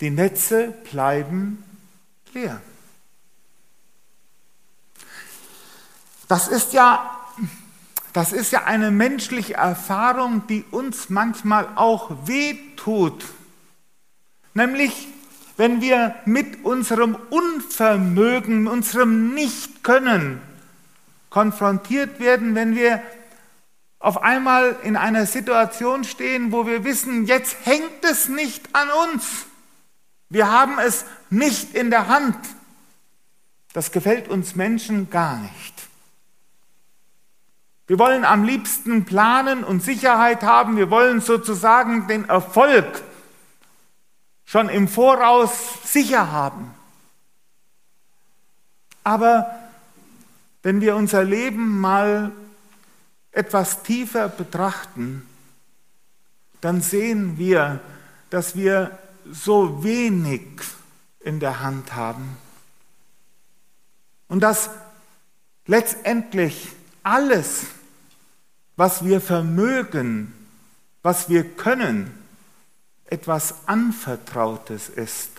Die 0.00 0.10
Netze 0.10 0.74
bleiben 0.90 1.62
leer. 2.32 2.60
Das 6.26 6.48
ist 6.48 6.72
ja, 6.72 7.20
das 8.14 8.32
ist 8.32 8.50
ja 8.50 8.64
eine 8.64 8.90
menschliche 8.90 9.54
Erfahrung, 9.54 10.46
die 10.46 10.64
uns 10.70 11.10
manchmal 11.10 11.68
auch 11.76 12.26
wehtut. 12.26 13.26
Nämlich 14.54 15.11
wenn 15.56 15.80
wir 15.80 16.14
mit 16.24 16.64
unserem 16.64 17.16
Unvermögen, 17.30 18.66
unserem 18.66 19.34
Nichtkönnen 19.34 20.40
konfrontiert 21.30 22.20
werden, 22.20 22.54
wenn 22.54 22.74
wir 22.76 23.02
auf 23.98 24.22
einmal 24.22 24.76
in 24.82 24.96
einer 24.96 25.26
Situation 25.26 26.04
stehen, 26.04 26.52
wo 26.52 26.66
wir 26.66 26.84
wissen, 26.84 27.26
jetzt 27.26 27.56
hängt 27.64 28.04
es 28.04 28.28
nicht 28.28 28.74
an 28.74 28.88
uns. 29.08 29.46
Wir 30.28 30.50
haben 30.50 30.78
es 30.78 31.04
nicht 31.30 31.74
in 31.74 31.90
der 31.90 32.08
Hand. 32.08 32.36
Das 33.72 33.92
gefällt 33.92 34.28
uns 34.28 34.56
Menschen 34.56 35.08
gar 35.10 35.36
nicht. 35.38 35.88
Wir 37.86 37.98
wollen 37.98 38.24
am 38.24 38.44
liebsten 38.44 39.04
planen 39.04 39.64
und 39.64 39.82
Sicherheit 39.82 40.42
haben. 40.42 40.76
Wir 40.76 40.90
wollen 40.90 41.20
sozusagen 41.20 42.06
den 42.08 42.28
Erfolg 42.28 43.02
schon 44.52 44.68
im 44.68 44.86
Voraus 44.86 45.50
sicher 45.82 46.30
haben. 46.30 46.74
Aber 49.02 49.58
wenn 50.62 50.82
wir 50.82 50.94
unser 50.94 51.24
Leben 51.24 51.80
mal 51.80 52.32
etwas 53.30 53.82
tiefer 53.82 54.28
betrachten, 54.28 55.26
dann 56.60 56.82
sehen 56.82 57.38
wir, 57.38 57.80
dass 58.28 58.54
wir 58.54 58.98
so 59.24 59.84
wenig 59.84 60.42
in 61.20 61.40
der 61.40 61.60
Hand 61.60 61.94
haben. 61.94 62.36
Und 64.28 64.40
dass 64.40 64.68
letztendlich 65.64 66.72
alles, 67.02 67.68
was 68.76 69.02
wir 69.02 69.22
vermögen, 69.22 70.34
was 71.02 71.30
wir 71.30 71.42
können, 71.42 72.21
etwas 73.12 73.54
Anvertrautes 73.66 74.88
ist. 74.88 75.30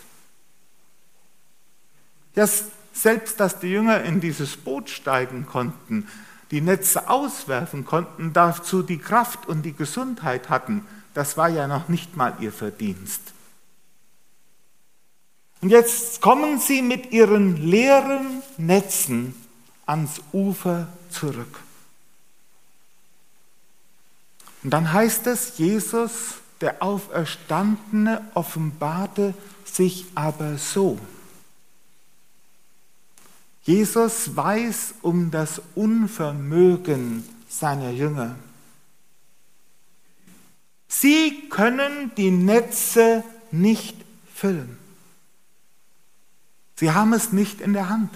Ja, 2.36 2.48
selbst 2.92 3.40
dass 3.40 3.58
die 3.58 3.66
Jünger 3.66 4.02
in 4.02 4.20
dieses 4.20 4.56
Boot 4.56 4.88
steigen 4.88 5.46
konnten, 5.46 6.08
die 6.52 6.60
Netze 6.60 7.10
auswerfen 7.10 7.84
konnten, 7.84 8.32
dazu 8.32 8.82
die 8.82 8.98
Kraft 8.98 9.46
und 9.46 9.62
die 9.62 9.72
Gesundheit 9.72 10.48
hatten, 10.48 10.86
das 11.14 11.36
war 11.36 11.48
ja 11.48 11.66
noch 11.66 11.88
nicht 11.88 12.16
mal 12.16 12.34
ihr 12.38 12.52
Verdienst. 12.52 13.20
Und 15.60 15.70
jetzt 15.70 16.20
kommen 16.20 16.60
sie 16.60 16.80
mit 16.80 17.10
ihren 17.10 17.56
leeren 17.56 18.42
Netzen 18.56 19.34
ans 19.86 20.20
Ufer 20.32 20.86
zurück. 21.10 21.58
Und 24.62 24.70
dann 24.70 24.92
heißt 24.92 25.26
es, 25.26 25.58
Jesus 25.58 26.36
der 26.60 26.82
Auferstandene 26.82 28.22
offenbarte 28.34 29.34
sich 29.64 30.06
aber 30.14 30.58
so. 30.58 30.98
Jesus 33.62 34.36
weiß 34.36 34.94
um 35.02 35.30
das 35.30 35.60
Unvermögen 35.74 37.24
seiner 37.48 37.90
Jünger. 37.90 38.36
Sie 40.88 41.48
können 41.48 42.12
die 42.16 42.30
Netze 42.30 43.24
nicht 43.50 43.96
füllen. 44.32 44.78
Sie 46.76 46.90
haben 46.90 47.12
es 47.12 47.32
nicht 47.32 47.60
in 47.60 47.72
der 47.72 47.88
Hand. 47.88 48.10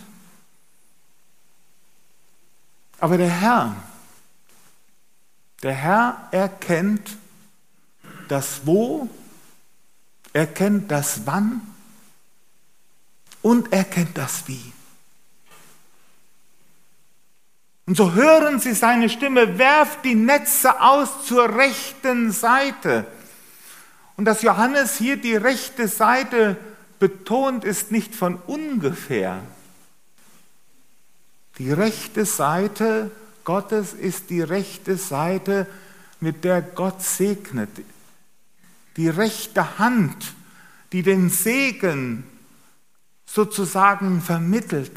Aber 3.01 3.17
der 3.17 3.31
Herr, 3.31 3.77
der 5.63 5.75
Herr 5.75 6.29
erkennt 6.31 7.17
das 8.31 8.63
Wo, 8.65 9.09
er 10.33 10.47
kennt 10.47 10.91
das 10.91 11.27
Wann 11.27 11.61
und 13.43 13.73
er 13.73 13.85
kennt 13.85 14.17
das 14.17 14.47
Wie. 14.47 14.73
Und 17.87 17.97
so 17.97 18.13
hören 18.13 18.61
sie 18.61 18.75
seine 18.75 19.09
Stimme, 19.09 19.59
werft 19.59 20.05
die 20.05 20.15
Netze 20.15 20.81
aus 20.83 21.25
zur 21.25 21.57
rechten 21.57 22.33
Seite. 22.33 23.07
Und 24.17 24.27
dass 24.27 24.43
Johannes 24.43 24.99
hier 24.99 25.17
die 25.17 25.37
rechte 25.37 25.89
Seite 25.89 26.59
betont, 26.99 27.65
ist 27.65 27.91
nicht 27.91 28.15
von 28.15 28.37
ungefähr. 28.47 29.41
Die 31.57 31.73
rechte 31.73 32.27
Seite 32.27 33.11
Gottes 33.45 33.95
ist 33.95 34.29
die 34.29 34.43
rechte 34.43 34.99
Seite, 34.99 35.67
mit 36.21 36.45
der 36.45 36.61
Gott 36.61 37.01
segnet. 37.01 37.71
Die 38.99 39.09
rechte 39.09 39.79
Hand, 39.79 40.35
die 40.93 41.03
den 41.03 41.31
Segen 41.31 42.25
sozusagen 43.25 44.21
vermittelt. 44.21 44.93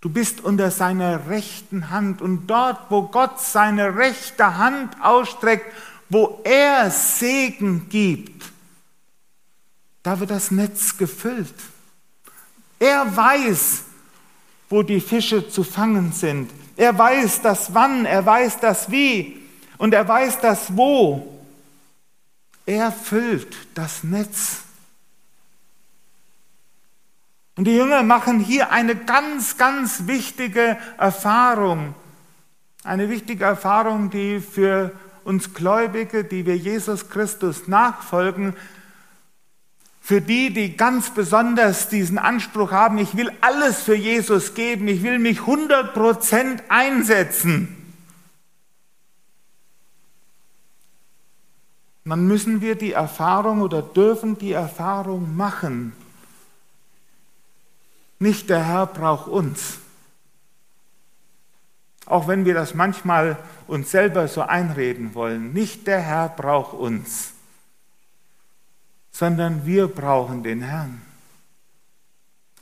Du 0.00 0.08
bist 0.08 0.40
unter 0.40 0.70
seiner 0.70 1.28
rechten 1.28 1.90
Hand 1.90 2.20
und 2.20 2.48
dort, 2.48 2.90
wo 2.90 3.02
Gott 3.02 3.40
seine 3.40 3.94
rechte 3.96 4.56
Hand 4.56 4.96
ausstreckt, 5.00 5.66
wo 6.08 6.40
er 6.44 6.90
Segen 6.90 7.88
gibt, 7.88 8.50
da 10.02 10.18
wird 10.18 10.30
das 10.30 10.50
Netz 10.50 10.96
gefüllt. 10.96 11.54
Er 12.78 13.16
weiß, 13.16 13.84
wo 14.68 14.82
die 14.82 15.00
Fische 15.00 15.48
zu 15.48 15.62
fangen 15.62 16.12
sind. 16.12 16.50
Er 16.76 16.98
weiß 16.98 17.42
das 17.42 17.74
Wann, 17.74 18.06
er 18.06 18.26
weiß 18.26 18.58
das 18.60 18.90
Wie 18.90 19.40
und 19.78 19.94
er 19.94 20.08
weiß 20.08 20.40
das 20.40 20.76
Wo. 20.76 21.41
Er 22.66 22.92
füllt 22.92 23.56
das 23.74 24.04
Netz. 24.04 24.62
Und 27.56 27.64
die 27.64 27.76
Jünger 27.76 28.02
machen 28.02 28.40
hier 28.40 28.70
eine 28.70 28.96
ganz, 28.96 29.58
ganz 29.58 30.06
wichtige 30.06 30.78
Erfahrung. 30.96 31.94
Eine 32.84 33.08
wichtige 33.08 33.44
Erfahrung, 33.44 34.10
die 34.10 34.40
für 34.40 34.92
uns 35.24 35.54
Gläubige, 35.54 36.24
die 36.24 36.46
wir 36.46 36.56
Jesus 36.56 37.10
Christus 37.10 37.68
nachfolgen, 37.68 38.54
für 40.00 40.20
die, 40.20 40.52
die 40.52 40.76
ganz 40.76 41.10
besonders 41.10 41.88
diesen 41.88 42.18
Anspruch 42.18 42.72
haben, 42.72 42.98
ich 42.98 43.16
will 43.16 43.30
alles 43.40 43.82
für 43.82 43.94
Jesus 43.94 44.54
geben, 44.54 44.88
ich 44.88 45.04
will 45.04 45.20
mich 45.20 45.40
100% 45.40 46.62
einsetzen, 46.68 47.76
dann 52.04 52.26
müssen 52.26 52.60
wir 52.60 52.74
die 52.74 52.92
Erfahrung 52.92 53.62
oder 53.62 53.82
dürfen 53.82 54.36
die 54.38 54.52
Erfahrung 54.52 55.36
machen, 55.36 55.92
nicht 58.18 58.50
der 58.50 58.64
Herr 58.64 58.86
braucht 58.86 59.26
uns. 59.26 59.78
Auch 62.06 62.28
wenn 62.28 62.44
wir 62.44 62.54
das 62.54 62.74
manchmal 62.74 63.36
uns 63.66 63.90
selber 63.90 64.28
so 64.28 64.42
einreden 64.42 65.14
wollen. 65.14 65.52
Nicht 65.52 65.86
der 65.86 66.00
Herr 66.00 66.28
braucht 66.28 66.74
uns, 66.74 67.32
sondern 69.10 69.66
wir 69.66 69.88
brauchen 69.88 70.42
den 70.42 70.62
Herrn. 70.62 71.02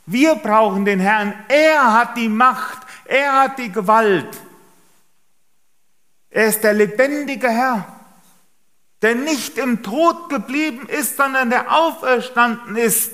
Wir 0.07 0.35
brauchen 0.35 0.85
den 0.85 0.99
Herrn. 0.99 1.35
Er 1.49 1.93
hat 1.93 2.17
die 2.17 2.29
Macht. 2.29 2.87
Er 3.05 3.43
hat 3.43 3.59
die 3.59 3.71
Gewalt. 3.71 4.41
Er 6.31 6.47
ist 6.47 6.63
der 6.63 6.73
lebendige 6.73 7.49
Herr, 7.51 8.00
der 9.03 9.15
nicht 9.15 9.59
im 9.59 9.83
Tod 9.83 10.29
geblieben 10.29 10.89
ist, 10.89 11.17
sondern 11.17 11.51
der 11.51 11.75
auferstanden 11.75 12.77
ist 12.77 13.13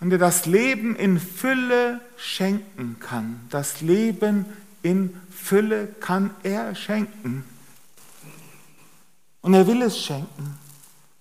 und 0.00 0.10
der 0.10 0.18
das 0.18 0.46
Leben 0.46 0.96
in 0.96 1.18
Fülle 1.18 2.00
schenken 2.16 2.96
kann. 3.00 3.40
Das 3.50 3.80
Leben 3.80 4.46
in 4.82 5.18
Fülle 5.30 5.88
kann 6.00 6.30
er 6.42 6.74
schenken. 6.74 7.44
Und 9.40 9.54
er 9.54 9.66
will 9.66 9.82
es 9.82 9.98
schenken. 9.98 10.58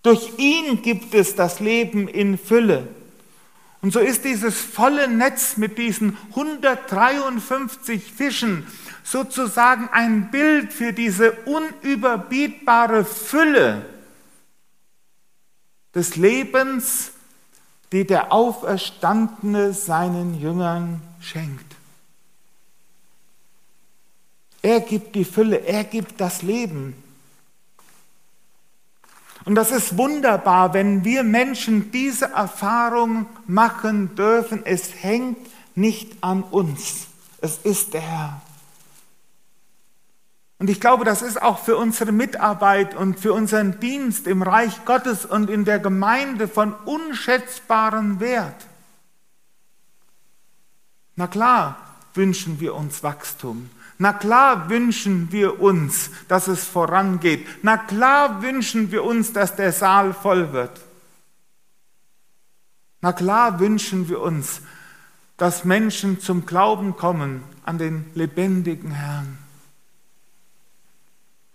Durch 0.04 0.38
ihn 0.38 0.82
gibt 0.82 1.14
es 1.14 1.36
das 1.36 1.60
Leben 1.60 2.08
in 2.08 2.38
Fülle. 2.38 2.88
Und 3.86 3.92
so 3.92 4.00
ist 4.00 4.26
dieses 4.26 4.60
volle 4.60 5.08
Netz 5.08 5.58
mit 5.58 5.78
diesen 5.78 6.18
153 6.32 8.12
Fischen 8.12 8.66
sozusagen 9.04 9.90
ein 9.92 10.32
Bild 10.32 10.74
für 10.74 10.92
diese 10.92 11.34
unüberbietbare 11.46 13.06
Fülle 13.06 13.86
des 15.94 16.16
Lebens 16.16 17.12
die 17.92 18.08
der 18.08 18.34
Auferstandene 18.34 19.72
seinen 19.72 20.42
Jüngern 20.42 21.00
schenkt. 21.22 21.76
Er 24.64 24.80
gibt 24.80 25.14
die 25.14 25.26
Fülle, 25.26 25.58
er 25.58 25.84
gibt 25.84 26.20
das 26.20 26.42
Leben. 26.42 26.96
Und 29.46 29.54
das 29.54 29.72
ist 29.72 29.98
wunderbar, 29.98 30.74
wenn 30.74 31.06
wir 31.06 31.24
Menschen 31.24 31.92
diese 31.92 32.26
Erfahrung 32.32 33.28
machen 33.46 34.16
dürfen. 34.16 34.66
Es 34.66 35.04
hängt 35.04 35.38
nicht 35.76 36.18
an 36.22 36.42
uns. 36.42 37.08
Es 37.42 37.60
ist 37.60 37.94
der 37.94 38.02
Herr. 38.02 38.42
Und 40.58 40.70
ich 40.70 40.82
glaube, 40.82 41.06
das 41.06 41.22
ist 41.22 41.40
auch 41.40 41.60
für 41.60 41.78
unsere 41.78 42.12
Mitarbeit 42.12 42.96
und 42.96 43.20
für 43.20 43.34
unseren 43.34 43.80
Dienst 43.80 44.26
im 44.26 44.42
Reich 44.42 44.84
Gottes 44.86 45.26
und 45.26 45.50
in 45.50 45.64
der 45.64 45.78
Gemeinde 45.80 46.48
von 46.48 46.74
unschätzbarem 46.74 48.20
Wert. 48.20 48.66
Na 51.16 51.28
klar 51.28 51.85
wünschen 52.16 52.60
wir 52.60 52.76
uns 52.76 53.04
Wachstum. 53.04 53.70
Na 53.98 54.12
klar 54.12 54.70
wünschen 54.70 55.32
wir 55.32 55.62
uns, 55.62 56.10
dass 56.28 56.48
es 56.48 56.66
vorangeht. 56.66 57.48
Na 57.64 57.78
klar 57.78 58.42
wünschen 58.42 58.92
wir 58.92 59.04
uns, 59.04 59.32
dass 59.32 59.56
der 59.56 59.72
Saal 59.72 60.14
voll 60.14 60.52
wird. 60.52 60.82
Na 63.02 63.14
klar 63.14 63.60
wünschen 63.60 64.10
wir 64.10 64.20
uns, 64.20 64.62
dass 65.38 65.64
Menschen 65.64 66.20
zum 66.20 66.46
Glauben 66.46 66.98
kommen 66.98 67.44
an 67.64 67.78
den 67.78 68.06
lebendigen 68.16 68.92
Herrn. 68.92 69.38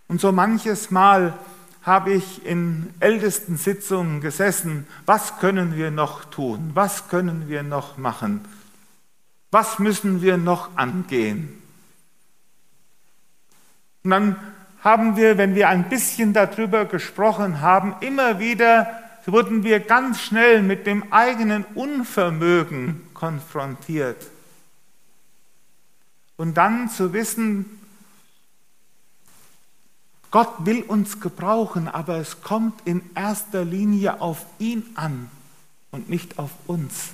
Und 0.09 0.21
so 0.21 0.33
manches 0.33 0.91
Mal 0.91 1.39
habe 1.83 2.13
ich 2.13 2.45
in 2.45 2.93
ältesten 3.01 3.57
Sitzungen 3.57 4.21
gesessen, 4.21 4.87
was 5.07 5.39
können 5.39 5.77
wir 5.77 5.91
noch 5.91 6.25
tun? 6.25 6.71
Was 6.75 7.09
können 7.09 7.49
wir 7.49 7.63
noch 7.63 7.97
machen? 7.97 8.45
Was 9.51 9.79
müssen 9.79 10.23
wir 10.23 10.37
noch 10.37 10.77
angehen? 10.77 11.61
Und 14.05 14.11
dann 14.11 14.37
haben 14.83 15.17
wir, 15.17 15.37
wenn 15.39 15.55
wir 15.55 15.69
ein 15.69 15.89
bisschen 15.89 16.33
darüber 16.33 16.85
gesprochen 16.85 17.61
haben, 17.61 17.95
immer 18.01 18.39
wieder 18.39 18.87
wurden 19.27 19.63
wir 19.63 19.81
ganz 19.81 20.21
schnell 20.21 20.63
mit 20.63 20.87
dem 20.87 21.13
eigenen 21.13 21.65
Unvermögen 21.75 23.03
konfrontiert. 23.15 24.27
Und 26.37 26.55
dann 26.55 26.89
zu 26.89 27.13
wissen, 27.13 27.67
Gott 30.31 30.65
will 30.65 30.83
uns 30.83 31.21
gebrauchen, 31.21 31.89
aber 31.89 32.17
es 32.17 32.41
kommt 32.41 32.81
in 32.87 33.03
erster 33.15 33.65
Linie 33.65 34.21
auf 34.21 34.47
ihn 34.59 34.85
an 34.95 35.31
und 35.91 36.09
nicht 36.09 36.39
auf 36.39 36.51
uns. 36.67 37.11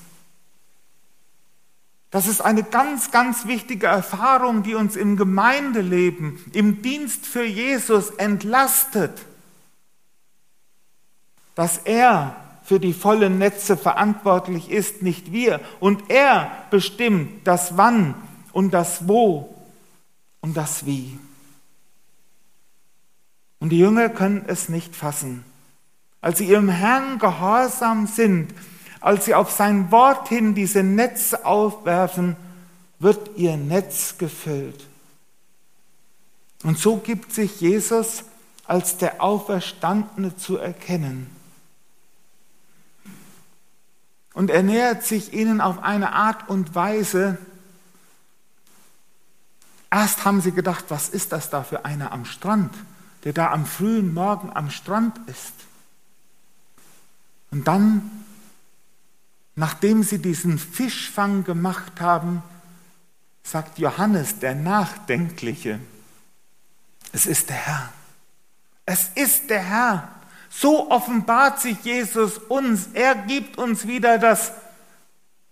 Das 2.11 2.27
ist 2.29 2.41
eine 2.41 2.63
ganz, 2.63 3.11
ganz 3.11 3.47
wichtige 3.47 3.87
Erfahrung, 3.87 4.63
die 4.63 4.75
uns 4.75 4.97
im 4.97 5.17
Gemeindeleben, 5.17 6.39
im 6.53 6.83
Dienst 6.83 7.27
für 7.27 7.45
Jesus 7.45 8.11
entlastet, 8.11 9.25
dass 11.55 11.79
er 11.79 12.37
für 12.63 12.81
die 12.81 12.93
vollen 12.93 13.39
Netze 13.39 13.77
verantwortlich 13.77 14.71
ist, 14.71 15.03
nicht 15.03 15.33
wir. 15.33 15.61
Und 15.79 16.11
er 16.11 16.51
bestimmt 16.71 17.47
das 17.47 17.77
Wann 17.77 18.15
und 18.53 18.73
das 18.73 19.07
Wo 19.09 19.55
und 20.41 20.57
das 20.57 20.85
Wie. 20.85 21.19
Und 23.59 23.71
die 23.71 23.79
Jünger 23.79 24.09
können 24.09 24.45
es 24.47 24.69
nicht 24.69 24.95
fassen. 24.97 25.45
Als 26.21 26.39
sie 26.39 26.47
ihrem 26.47 26.69
Herrn 26.69 27.19
gehorsam 27.19 28.07
sind, 28.07 28.53
als 29.07 29.27
sie 29.27 29.35
auf 29.35 29.51
sein 29.51 29.91
Wort 29.93 30.29
hin 30.29 30.55
diese 30.55 30.83
Netze 30.83 31.47
aufwerfen, 31.47 32.37
wird 32.99 33.37
ihr 33.37 33.57
Netz 33.57 34.19
gefüllt. 34.19 34.87
Und 36.65 36.79
so 36.79 36.97
gibt 36.97 37.33
sich 37.33 37.61
Jesus 37.61 38.25
als 38.65 38.97
der 38.97 39.23
Auferstandene 39.23 40.37
zu 40.37 40.57
erkennen. 40.57 41.31
Und 44.35 44.51
er 44.51 44.65
nähert 44.65 45.05
sich 45.05 45.33
ihnen 45.33 45.61
auf 45.61 45.83
eine 45.83 46.13
Art 46.13 46.49
und 46.49 46.75
Weise, 46.75 47.39
erst 49.91 50.25
haben 50.25 50.41
sie 50.41 50.53
gedacht, 50.53 50.87
was 50.89 51.09
ist 51.09 51.31
das 51.33 51.49
da 51.49 51.63
für 51.63 51.85
einer 51.85 52.11
am 52.11 52.25
Strand? 52.25 52.75
der 53.27 53.33
da 53.33 53.51
am 53.51 53.67
frühen 53.67 54.15
Morgen 54.15 54.53
am 54.55 54.71
Strand 54.71 55.19
ist. 55.27 55.53
Und 57.51 57.67
dann, 57.67 58.16
nachdem 59.57 60.03
sie 60.03 60.19
diesen 60.19 60.59
Fischfang 60.59 61.43
gemacht 61.45 62.01
haben, 62.01 62.43
sagt 63.43 63.79
Johannes, 63.79 64.39
der 64.39 64.55
Nachdenkliche, 64.55 65.81
es 67.13 67.27
ist 67.27 67.49
der 67.49 67.57
Herr. 67.57 67.93
Es 68.85 69.11
ist 69.15 69.49
der 69.51 69.63
Herr. 69.63 70.09
So 70.51 70.91
offenbart 70.91 71.61
sich 71.61 71.79
Jesus 71.83 72.39
uns. 72.39 72.91
Er 72.93 73.15
gibt 73.15 73.59
uns 73.59 73.87
wieder 73.87 74.19
das 74.19 74.53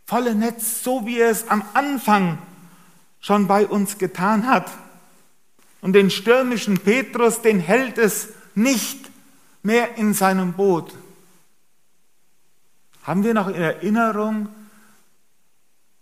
volle 0.07 0.35
Netz, 0.35 0.83
so 0.83 1.07
wie 1.07 1.19
er 1.19 1.31
es 1.31 1.49
am 1.49 1.65
Anfang 1.73 2.39
schon 3.21 3.47
bei 3.47 3.67
uns 3.67 3.99
getan 3.99 4.47
hat. 4.47 4.71
Und 5.81 5.95
den 5.95 6.11
stürmischen 6.11 6.79
Petrus, 6.79 7.43
den 7.43 7.61
hält 7.61 7.99
es 7.99 8.29
nicht 8.55 9.11
mehr 9.63 9.97
in 9.97 10.15
seinem 10.15 10.53
Boot. 10.53 10.93
Haben 13.05 13.23
wir 13.23 13.35
noch 13.35 13.49
in 13.49 13.55
Erinnerung, 13.55 14.49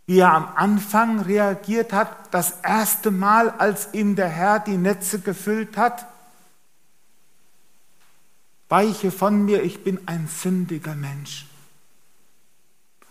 wie 0.06 0.20
er 0.20 0.32
am 0.32 0.48
Anfang 0.54 1.20
reagiert 1.20 1.92
hat, 1.92 2.32
das 2.32 2.60
erste 2.62 3.10
Mal, 3.10 3.50
als 3.50 3.92
ihm 3.92 4.16
der 4.16 4.28
Herr 4.28 4.60
die 4.60 4.76
Netze 4.76 5.20
gefüllt 5.20 5.76
hat? 5.76 6.06
Weiche 8.68 9.10
von 9.10 9.44
mir, 9.44 9.62
ich 9.62 9.84
bin 9.84 10.00
ein 10.06 10.28
sündiger 10.28 10.94
Mensch. 10.94 11.46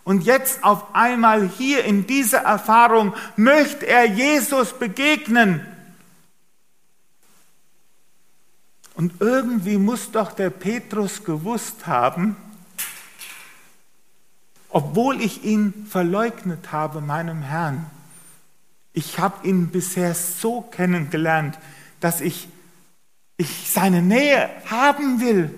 Und 0.04 0.23
jetzt 0.23 0.63
auf 0.63 0.95
einmal 0.95 1.47
hier 1.47 1.84
in 1.86 2.08
dieser 2.08 2.39
Erfahrung 2.39 3.13
möchte 3.36 3.86
er 3.86 4.06
Jesus 4.06 4.73
begegnen. 4.73 5.65
Und 8.95 9.21
irgendwie 9.21 9.77
muss 9.77 10.12
doch 10.12 10.32
der 10.32 10.49
Petrus 10.49 11.23
gewusst 11.23 11.88
haben, 11.88 12.36
obwohl 14.71 15.21
ich 15.21 15.43
ihn 15.43 15.86
verleugnet 15.89 16.71
habe, 16.71 17.01
meinem 17.01 17.41
Herrn, 17.41 17.89
ich 18.93 19.19
habe 19.19 19.47
ihn 19.47 19.67
bisher 19.69 20.13
so 20.15 20.62
kennengelernt, 20.62 21.57
dass 21.99 22.21
ich, 22.21 22.47
ich 23.38 23.71
seine 23.71 24.01
Nähe 24.01 24.49
haben 24.69 25.21
will. 25.21 25.53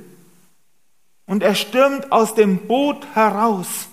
Und 1.25 1.41
er 1.41 1.55
stürmt 1.55 2.11
aus 2.11 2.35
dem 2.35 2.67
Boot 2.67 3.07
heraus. 3.15 3.87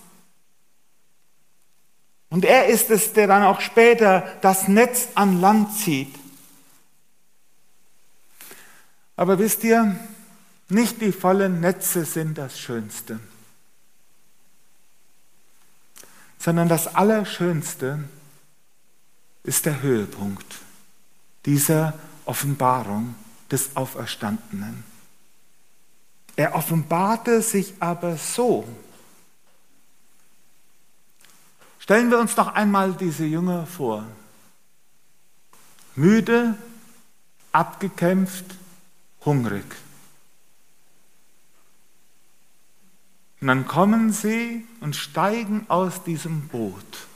Und 2.29 2.45
er 2.45 2.67
ist 2.67 2.91
es, 2.91 3.13
der 3.13 3.27
dann 3.27 3.43
auch 3.43 3.61
später 3.61 4.25
das 4.41 4.69
Netz 4.69 5.09
an 5.15 5.41
Land 5.41 5.77
zieht. 5.77 6.15
Aber 9.17 9.39
wisst 9.39 9.65
ihr, 9.65 9.97
nicht 10.69 11.01
die 11.01 11.13
vollen 11.13 11.61
Netze 11.61 12.05
sind 12.05 12.39
das 12.39 12.59
Schönste. 12.59 13.21
Sondern 16.41 16.69
das 16.69 16.95
Allerschönste 16.95 18.03
ist 19.45 19.67
der 19.67 19.83
Höhepunkt 19.83 20.57
dieser 21.45 21.95
Offenbarung 22.25 23.15
des 23.51 23.77
Auferstandenen. 23.77 24.83
Er 26.37 26.55
offenbarte 26.55 27.43
sich 27.43 27.75
aber 27.81 28.17
so. 28.17 28.67
Stellen 31.79 32.11
wir 32.11 32.19
uns 32.19 32.37
noch 32.37 32.55
einmal 32.55 32.95
diese 32.95 33.25
Jünger 33.25 33.67
vor. 33.67 34.07
Müde, 35.95 36.55
abgekämpft, 37.53 38.47
hungrig. 39.25 39.65
Und 43.41 43.47
dann 43.47 43.67
kommen 43.67 44.13
sie 44.13 44.67
und 44.81 44.97
steigen 44.97 45.65
aus 45.69 46.05
diesem 46.05 46.49
Boot. 46.49 47.07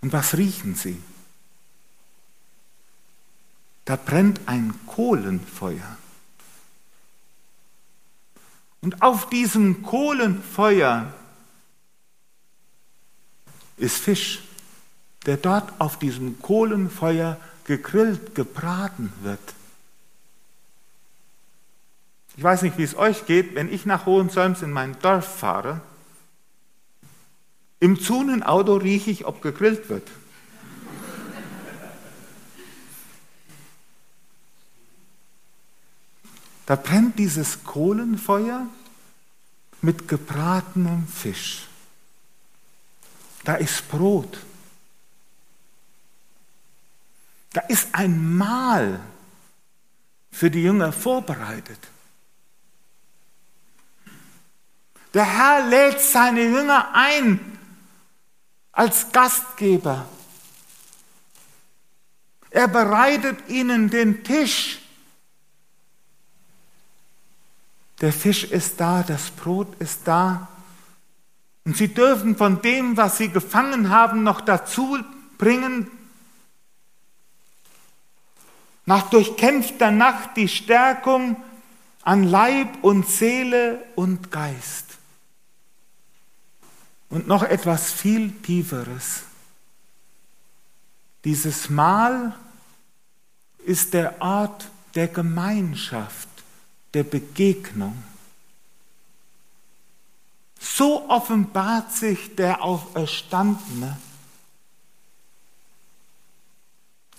Und 0.00 0.12
was 0.12 0.36
riechen 0.36 0.74
sie? 0.74 1.02
Da 3.84 3.96
brennt 3.96 4.40
ein 4.46 4.74
Kohlenfeuer. 4.86 5.96
Und 8.80 9.02
auf 9.02 9.28
diesem 9.28 9.82
Kohlenfeuer 9.82 11.12
ist 13.76 13.96
Fisch, 13.98 14.42
der 15.26 15.36
dort 15.36 15.80
auf 15.80 15.98
diesem 15.98 16.40
Kohlenfeuer 16.40 17.38
gegrillt, 17.64 18.34
gebraten 18.34 19.12
wird. 19.22 19.54
Ich 22.36 22.42
weiß 22.42 22.62
nicht, 22.62 22.78
wie 22.78 22.82
es 22.82 22.96
euch 22.96 23.26
geht, 23.26 23.54
wenn 23.54 23.72
ich 23.72 23.84
nach 23.84 24.06
Hohensolms 24.06 24.62
in 24.62 24.70
mein 24.70 24.98
Dorf 25.00 25.38
fahre. 25.38 25.80
Im 27.78 28.00
Zunenauto 28.00 28.76
rieche 28.76 29.10
ich, 29.10 29.26
ob 29.26 29.42
gegrillt 29.42 29.88
wird. 29.88 30.08
Da 36.64 36.76
brennt 36.76 37.18
dieses 37.18 37.64
Kohlenfeuer 37.64 38.66
mit 39.82 40.06
gebratenem 40.08 41.06
Fisch. 41.08 41.66
Da 43.44 43.56
ist 43.56 43.88
Brot. 43.90 44.38
Da 47.52 47.60
ist 47.62 47.88
ein 47.92 48.36
Mahl 48.36 49.00
für 50.30 50.50
die 50.50 50.62
Jünger 50.62 50.92
vorbereitet. 50.92 51.91
Der 55.14 55.24
Herr 55.24 55.66
lädt 55.66 56.00
seine 56.00 56.42
Jünger 56.42 56.94
ein 56.94 57.58
als 58.72 59.12
Gastgeber. 59.12 60.06
Er 62.50 62.68
bereitet 62.68 63.48
ihnen 63.48 63.90
den 63.90 64.24
Tisch. 64.24 64.80
Der 68.00 68.12
Fisch 68.12 68.44
ist 68.44 68.80
da, 68.80 69.02
das 69.02 69.30
Brot 69.30 69.74
ist 69.78 70.00
da. 70.04 70.48
Und 71.64 71.76
sie 71.76 71.88
dürfen 71.88 72.36
von 72.36 72.60
dem, 72.60 72.96
was 72.96 73.18
sie 73.18 73.28
gefangen 73.28 73.90
haben, 73.90 74.22
noch 74.22 74.40
dazu 74.40 74.98
bringen, 75.38 75.90
nach 78.84 79.08
durchkämpfter 79.10 79.92
Nacht 79.92 80.36
die 80.36 80.48
Stärkung 80.48 81.36
an 82.02 82.24
Leib 82.24 82.82
und 82.82 83.06
Seele 83.06 83.84
und 83.94 84.32
Geist. 84.32 84.91
Und 87.12 87.28
noch 87.28 87.42
etwas 87.42 87.92
viel 87.92 88.32
Tieferes. 88.40 89.24
Dieses 91.26 91.68
Mahl 91.68 92.34
ist 93.66 93.92
der 93.92 94.22
Ort 94.22 94.66
der 94.94 95.08
Gemeinschaft, 95.08 96.30
der 96.94 97.02
Begegnung. 97.02 98.02
So 100.58 101.06
offenbart 101.10 101.92
sich 101.92 102.34
der 102.34 102.64
Auferstandene. 102.64 103.98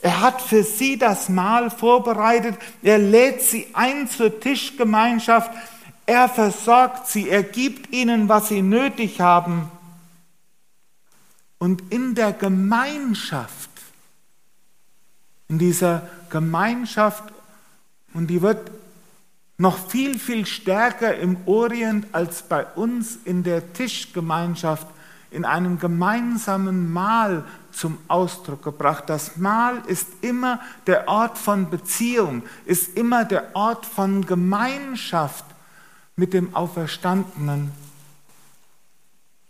Er 0.01 0.21
hat 0.21 0.41
für 0.41 0.63
sie 0.63 0.97
das 0.97 1.29
Mahl 1.29 1.69
vorbereitet. 1.69 2.57
Er 2.81 2.97
lädt 2.97 3.43
sie 3.43 3.67
ein 3.73 4.09
zur 4.09 4.39
Tischgemeinschaft. 4.39 5.51
Er 6.07 6.27
versorgt 6.29 7.09
sie. 7.09 7.29
Er 7.29 7.43
gibt 7.43 7.93
ihnen, 7.93 8.27
was 8.27 8.47
sie 8.47 8.63
nötig 8.63 9.21
haben. 9.21 9.69
Und 11.63 11.93
in 11.93 12.13
der 12.13 12.33
Gemeinschaft, 12.33 13.69
in 15.47 15.59
dieser 15.59 16.09
Gemeinschaft, 16.29 17.23
und 18.13 18.27
die 18.27 18.41
wird 18.41 18.69
noch 19.57 19.77
viel, 19.87 20.19
viel 20.19 20.45
stärker 20.45 21.15
im 21.15 21.37
Orient 21.45 22.07
als 22.11 22.41
bei 22.41 22.65
uns 22.65 23.17
in 23.23 23.43
der 23.43 23.71
Tischgemeinschaft, 23.71 24.87
in 25.31 25.45
einem 25.45 25.79
gemeinsamen 25.79 26.91
Mahl 26.91 27.45
zum 27.71 27.97
Ausdruck 28.09 28.61
gebracht. 28.61 29.05
Das 29.07 29.37
Mahl 29.37 29.83
ist 29.87 30.07
immer 30.19 30.59
der 30.85 31.07
Ort 31.07 31.37
von 31.37 31.69
Beziehung, 31.69 32.43
ist 32.65 32.97
immer 32.97 33.23
der 33.23 33.55
Ort 33.55 33.85
von 33.85 34.25
Gemeinschaft 34.25 35.45
mit 36.17 36.33
dem 36.33 36.53
Auferstandenen. 36.57 37.71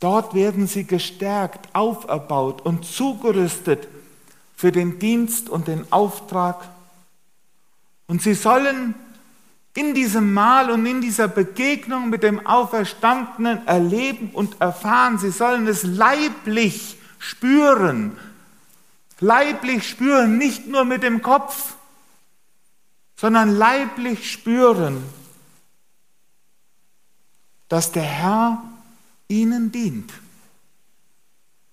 Dort 0.03 0.33
werden 0.33 0.67
sie 0.67 0.83
gestärkt, 0.83 1.73
auferbaut 1.73 2.61
und 2.61 2.83
zugerüstet 2.83 3.87
für 4.53 4.73
den 4.73 4.99
Dienst 4.99 5.47
und 5.49 5.69
den 5.69 5.89
Auftrag. 5.93 6.67
Und 8.07 8.21
sie 8.21 8.33
sollen 8.33 8.95
in 9.73 9.93
diesem 9.93 10.33
Mahl 10.33 10.71
und 10.71 10.85
in 10.85 10.99
dieser 10.99 11.29
Begegnung 11.29 12.09
mit 12.09 12.21
dem 12.21 12.45
Auferstandenen 12.45 13.65
erleben 13.65 14.31
und 14.33 14.59
erfahren. 14.59 15.19
Sie 15.19 15.31
sollen 15.31 15.67
es 15.67 15.83
leiblich 15.83 16.97
spüren. 17.17 18.17
Leiblich 19.21 19.87
spüren, 19.87 20.37
nicht 20.37 20.67
nur 20.67 20.83
mit 20.83 21.03
dem 21.03 21.21
Kopf, 21.21 21.75
sondern 23.15 23.55
leiblich 23.55 24.29
spüren, 24.29 25.01
dass 27.69 27.93
der 27.93 28.03
Herr 28.03 28.72
ihnen 29.41 29.71
dient. 29.71 30.13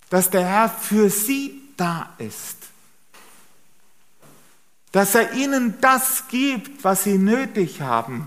Dass 0.09 0.31
der 0.31 0.45
Herr 0.45 0.69
für 0.69 1.11
sie 1.11 1.61
da 1.77 2.15
ist. 2.19 2.57
Dass 4.93 5.15
er 5.15 5.33
ihnen 5.35 5.81
das 5.81 6.27
gibt, 6.29 6.83
was 6.83 7.05
sie 7.05 7.19
nötig 7.19 7.81
haben. 7.81 8.27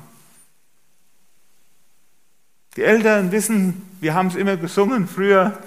Die 2.75 2.83
Eltern 2.83 3.31
wissen, 3.31 3.81
wir 3.99 4.13
haben 4.13 4.27
es 4.27 4.35
immer 4.35 4.57
gesungen 4.57 5.07
früher, 5.07 5.61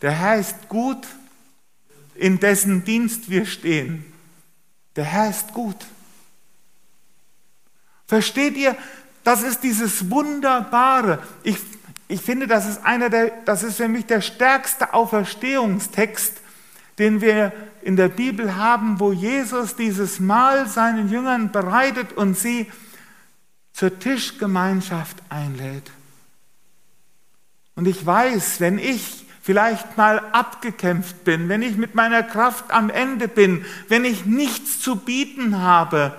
der 0.00 0.12
Herr 0.12 0.38
ist 0.38 0.68
gut, 0.68 1.06
in 2.14 2.40
dessen 2.40 2.84
Dienst 2.84 3.30
wir 3.30 3.46
stehen. 3.46 4.04
Der 4.96 5.04
Herr 5.04 5.30
ist 5.30 5.52
gut. 5.52 5.86
Versteht 8.06 8.56
ihr? 8.56 8.76
Das 9.22 9.42
ist 9.42 9.62
dieses 9.62 10.10
Wunderbare. 10.10 11.22
Ich, 11.42 11.58
ich 12.08 12.22
finde, 12.22 12.46
das 12.46 12.66
ist, 12.66 12.84
einer 12.84 13.10
der, 13.10 13.30
das 13.44 13.62
ist 13.62 13.76
für 13.76 13.88
mich 13.88 14.06
der 14.06 14.22
stärkste 14.22 14.94
Auferstehungstext, 14.94 16.38
den 16.98 17.20
wir 17.20 17.52
in 17.82 17.96
der 17.96 18.08
Bibel 18.08 18.56
haben, 18.56 18.98
wo 18.98 19.12
Jesus 19.12 19.76
dieses 19.76 20.18
Mahl 20.18 20.66
seinen 20.66 21.10
Jüngern 21.10 21.52
bereitet 21.52 22.14
und 22.14 22.36
sie 22.36 22.70
zur 23.72 23.98
Tischgemeinschaft 23.98 25.16
einlädt. 25.28 25.90
Und 27.76 27.86
ich 27.86 28.04
weiß, 28.04 28.60
wenn 28.60 28.78
ich 28.78 29.26
vielleicht 29.42 29.96
mal 29.96 30.18
abgekämpft 30.32 31.24
bin, 31.24 31.48
wenn 31.48 31.62
ich 31.62 31.76
mit 31.76 31.94
meiner 31.94 32.22
Kraft 32.22 32.70
am 32.70 32.90
Ende 32.90 33.28
bin, 33.28 33.64
wenn 33.88 34.04
ich 34.04 34.26
nichts 34.26 34.80
zu 34.80 34.96
bieten 34.96 35.60
habe, 35.60 36.18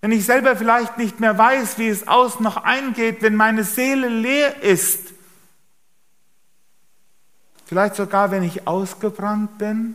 wenn 0.00 0.12
ich 0.12 0.24
selber 0.24 0.56
vielleicht 0.56 0.96
nicht 0.96 1.20
mehr 1.20 1.36
weiß, 1.36 1.78
wie 1.78 1.88
es 1.88 2.08
aus 2.08 2.40
noch 2.40 2.56
eingeht, 2.56 3.20
wenn 3.22 3.36
meine 3.36 3.64
Seele 3.64 4.08
leer 4.08 4.62
ist, 4.62 5.12
vielleicht 7.66 7.96
sogar 7.96 8.30
wenn 8.30 8.42
ich 8.42 8.66
ausgebrannt 8.66 9.58
bin, 9.58 9.94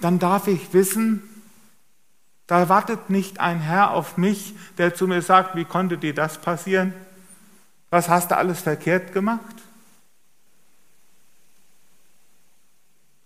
dann 0.00 0.18
darf 0.18 0.48
ich 0.48 0.72
wissen, 0.72 1.22
da 2.46 2.68
wartet 2.68 3.08
nicht 3.08 3.38
ein 3.38 3.60
Herr 3.60 3.92
auf 3.92 4.16
mich, 4.16 4.54
der 4.78 4.94
zu 4.94 5.06
mir 5.06 5.22
sagt, 5.22 5.54
wie 5.54 5.64
konnte 5.64 5.96
dir 5.96 6.14
das 6.14 6.38
passieren? 6.38 6.92
Was 7.90 8.08
hast 8.08 8.30
du 8.30 8.36
alles 8.36 8.60
verkehrt 8.60 9.12
gemacht? 9.12 9.40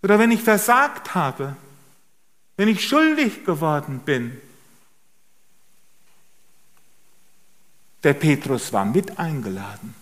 Oder 0.03 0.19
wenn 0.19 0.31
ich 0.31 0.43
versagt 0.43 1.15
habe, 1.15 1.57
wenn 2.57 2.69
ich 2.69 2.87
schuldig 2.87 3.45
geworden 3.45 4.01
bin. 4.01 4.41
Der 8.03 8.15
Petrus 8.15 8.73
war 8.73 8.85
mit 8.85 9.19
eingeladen. 9.19 9.95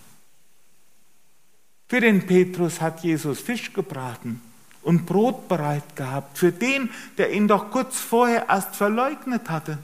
Für 1.87 1.99
den 2.01 2.25
Petrus 2.25 2.81
hat 2.81 3.03
Jesus 3.03 3.39
Fisch 3.39 3.73
gebraten 3.73 4.41
und 4.81 5.05
Brot 5.05 5.47
bereit 5.47 5.95
gehabt, 5.95 6.37
für 6.37 6.51
den, 6.51 6.89
der 7.17 7.31
ihn 7.31 7.47
doch 7.47 7.71
kurz 7.71 7.99
vorher 7.99 8.47
erst 8.49 8.75
verleugnet 8.75 9.49
hatte. 9.49 9.77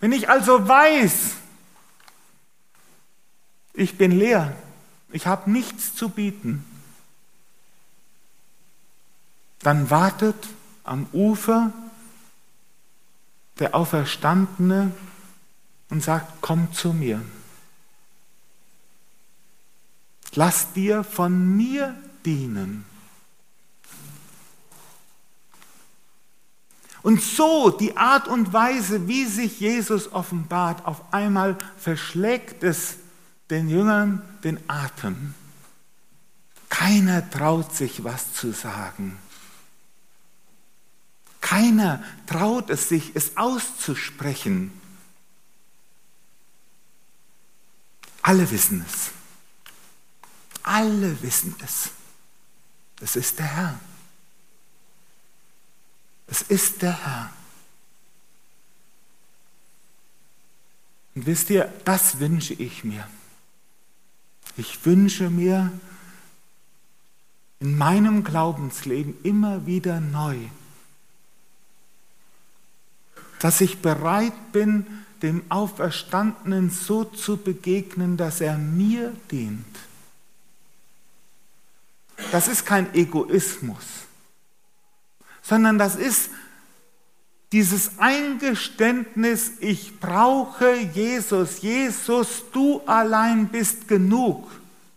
Wenn 0.00 0.12
ich 0.12 0.28
also 0.28 0.66
weiß, 0.66 1.34
ich 3.74 3.98
bin 3.98 4.12
leer, 4.12 4.56
ich 5.12 5.26
habe 5.26 5.50
nichts 5.50 5.94
zu 5.94 6.08
bieten, 6.08 6.64
dann 9.60 9.90
wartet 9.90 10.48
am 10.84 11.06
Ufer 11.12 11.72
der 13.58 13.74
Auferstandene 13.74 14.92
und 15.90 16.02
sagt, 16.02 16.40
komm 16.40 16.72
zu 16.72 16.92
mir. 16.92 17.20
Lass 20.34 20.72
dir 20.72 21.04
von 21.04 21.56
mir 21.56 21.94
dienen. 22.24 22.84
Und 27.02 27.22
so 27.22 27.70
die 27.70 27.96
Art 27.96 28.28
und 28.28 28.52
Weise, 28.52 29.08
wie 29.08 29.24
sich 29.24 29.60
Jesus 29.60 30.12
offenbart, 30.12 30.86
auf 30.86 31.12
einmal 31.12 31.56
verschlägt 31.78 32.62
es 32.62 32.96
den 33.48 33.68
Jüngern 33.68 34.22
den 34.44 34.58
Atem. 34.68 35.34
Keiner 36.68 37.28
traut 37.30 37.74
sich 37.74 38.04
was 38.04 38.32
zu 38.34 38.52
sagen. 38.52 39.18
Keiner 41.50 42.00
traut 42.26 42.70
es 42.70 42.88
sich, 42.88 43.10
es 43.16 43.36
auszusprechen. 43.36 44.70
Alle 48.22 48.48
wissen 48.52 48.86
es. 48.86 49.10
Alle 50.62 51.20
wissen 51.22 51.56
es. 51.64 51.90
Es 53.00 53.16
ist 53.16 53.40
der 53.40 53.46
Herr. 53.46 53.80
Es 56.28 56.42
ist 56.42 56.82
der 56.82 57.04
Herr. 57.04 57.32
Und 61.16 61.26
wisst 61.26 61.50
ihr, 61.50 61.64
das 61.84 62.20
wünsche 62.20 62.54
ich 62.54 62.84
mir. 62.84 63.08
Ich 64.56 64.86
wünsche 64.86 65.30
mir 65.30 65.72
in 67.58 67.76
meinem 67.76 68.22
Glaubensleben 68.22 69.20
immer 69.24 69.66
wieder 69.66 69.98
neu, 69.98 70.38
dass 73.40 73.60
ich 73.60 73.78
bereit 73.78 74.52
bin, 74.52 74.86
dem 75.22 75.42
Auferstandenen 75.48 76.70
so 76.70 77.04
zu 77.04 77.36
begegnen, 77.36 78.16
dass 78.16 78.40
er 78.40 78.56
mir 78.56 79.12
dient. 79.30 79.66
Das 82.32 82.48
ist 82.48 82.64
kein 82.64 82.94
Egoismus, 82.94 83.84
sondern 85.42 85.78
das 85.78 85.96
ist 85.96 86.30
dieses 87.52 87.98
Eingeständnis, 87.98 89.52
ich 89.58 89.98
brauche 89.98 90.76
Jesus. 90.76 91.62
Jesus, 91.62 92.44
du 92.52 92.80
allein 92.86 93.48
bist 93.48 93.88
genug. 93.88 94.48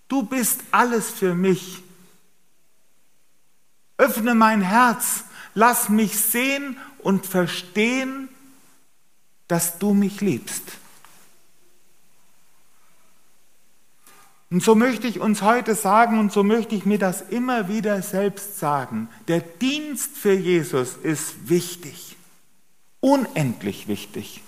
Du 0.08 0.24
bist 0.24 0.62
alles 0.70 1.10
für 1.10 1.34
mich. 1.34 1.82
Öffne 3.98 4.36
mein 4.36 4.62
Herz, 4.62 5.24
lass 5.56 5.90
mich 5.90 6.20
sehen 6.20 6.78
und 7.00 7.26
verstehen, 7.26 8.30
dass 9.54 9.78
du 9.78 9.94
mich 9.94 10.20
liebst. 10.20 10.64
Und 14.50 14.64
so 14.64 14.74
möchte 14.74 15.06
ich 15.06 15.20
uns 15.20 15.44
heute 15.44 15.76
sagen 15.76 16.18
und 16.18 16.32
so 16.32 16.44
möchte 16.44 16.74
ich 16.74 16.88
mir 16.88 16.98
das 16.98 17.22
immer 17.22 17.68
wieder 17.68 18.02
selbst 18.02 18.58
sagen. 18.58 19.10
Der 19.28 19.42
Dienst 19.42 20.18
für 20.18 20.34
Jesus 20.34 20.96
ist 20.96 21.50
wichtig, 21.50 22.18
unendlich 23.00 23.88
wichtig. 23.88 24.42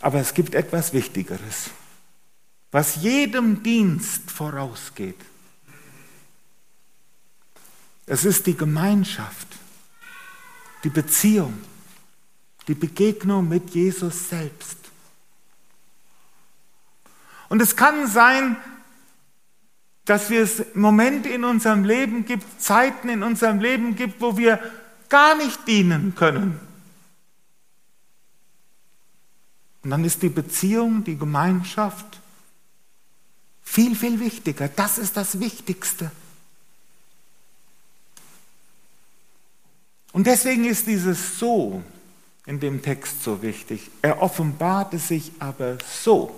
Aber 0.00 0.20
es 0.20 0.32
gibt 0.32 0.54
etwas 0.54 0.94
Wichtigeres, 0.94 1.68
was 2.70 2.96
jedem 2.96 3.62
Dienst 3.62 4.30
vorausgeht. 4.30 5.20
Es 8.06 8.24
ist 8.24 8.46
die 8.46 8.56
Gemeinschaft 8.56 9.47
die 10.84 10.90
Beziehung, 10.90 11.58
die 12.66 12.74
Begegnung 12.74 13.48
mit 13.48 13.70
Jesus 13.70 14.28
selbst. 14.28 14.76
Und 17.48 17.62
es 17.62 17.76
kann 17.76 18.06
sein, 18.06 18.56
dass 20.04 20.30
wir 20.30 20.42
es 20.42 20.74
Momente 20.74 21.28
in 21.28 21.44
unserem 21.44 21.84
Leben 21.84 22.24
gibt, 22.24 22.62
Zeiten 22.62 23.08
in 23.08 23.22
unserem 23.22 23.60
Leben 23.60 23.94
gibt, 23.94 24.20
wo 24.20 24.36
wir 24.36 24.58
gar 25.08 25.36
nicht 25.36 25.66
dienen 25.66 26.14
können. 26.14 26.58
Und 29.82 29.90
dann 29.90 30.04
ist 30.04 30.22
die 30.22 30.28
Beziehung, 30.28 31.04
die 31.04 31.16
Gemeinschaft 31.16 32.20
viel, 33.62 33.94
viel 33.94 34.18
wichtiger. 34.20 34.68
Das 34.68 34.98
ist 34.98 35.16
das 35.16 35.40
Wichtigste. 35.40 36.10
Und 40.12 40.26
deswegen 40.26 40.64
ist 40.64 40.86
dieses 40.86 41.38
So 41.38 41.82
in 42.46 42.60
dem 42.60 42.82
Text 42.82 43.22
so 43.22 43.42
wichtig. 43.42 43.90
Er 44.00 44.22
offenbarte 44.22 44.98
sich 44.98 45.32
aber 45.38 45.78
so, 46.02 46.34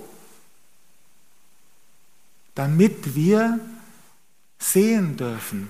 damit 2.53 3.15
wir 3.15 3.59
sehen 4.59 5.15
dürfen, 5.15 5.69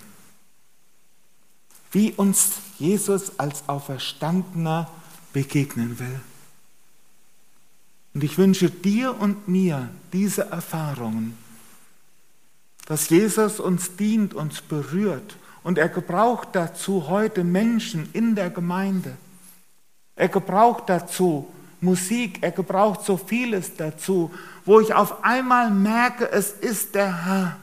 wie 1.91 2.11
uns 2.13 2.53
Jesus 2.79 3.37
als 3.39 3.69
Auferstandener 3.69 4.89
begegnen 5.31 5.99
will. 5.99 6.19
Und 8.13 8.23
ich 8.23 8.37
wünsche 8.37 8.69
dir 8.69 9.19
und 9.19 9.47
mir 9.47 9.89
diese 10.11 10.49
Erfahrungen, 10.49 11.37
dass 12.87 13.09
Jesus 13.09 13.59
uns 13.59 13.95
dient, 13.95 14.33
uns 14.33 14.61
berührt 14.61 15.37
und 15.63 15.78
er 15.78 15.89
gebraucht 15.89 16.50
dazu 16.54 17.08
heute 17.08 17.43
Menschen 17.43 18.10
in 18.13 18.36
der 18.36 18.50
Gemeinde. 18.50 19.17
Er 20.15 20.30
gebraucht 20.30 20.84
dazu 20.88 21.47
Musik, 21.82 22.39
er 22.41 22.52
gebraucht 22.52 23.04
so 23.04 23.17
vieles 23.17 23.76
dazu, 23.76 24.32
wo 24.65 24.80
ich 24.80 24.93
auf 24.93 25.24
einmal 25.24 25.71
merke, 25.71 26.30
es 26.30 26.52
ist 26.52 26.93
der 26.93 27.26
Herr. 27.26 27.58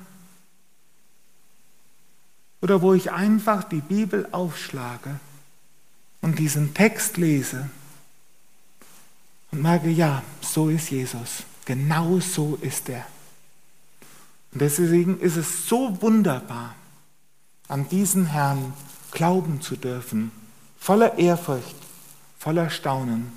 Oder 2.60 2.82
wo 2.82 2.94
ich 2.94 3.12
einfach 3.12 3.62
die 3.62 3.80
Bibel 3.80 4.26
aufschlage 4.32 5.20
und 6.20 6.40
diesen 6.40 6.74
Text 6.74 7.16
lese 7.16 7.70
und 9.52 9.62
merke, 9.62 9.88
ja, 9.88 10.22
so 10.40 10.68
ist 10.68 10.90
Jesus. 10.90 11.44
Genau 11.64 12.18
so 12.18 12.58
ist 12.60 12.88
er. 12.88 13.06
Und 14.52 14.62
deswegen 14.62 15.20
ist 15.20 15.36
es 15.36 15.68
so 15.68 16.00
wunderbar, 16.02 16.74
an 17.68 17.88
diesen 17.88 18.26
Herrn 18.26 18.72
glauben 19.10 19.60
zu 19.60 19.76
dürfen, 19.76 20.32
voller 20.78 21.18
Ehrfurcht, 21.18 21.76
voller 22.38 22.70
Staunen 22.70 23.32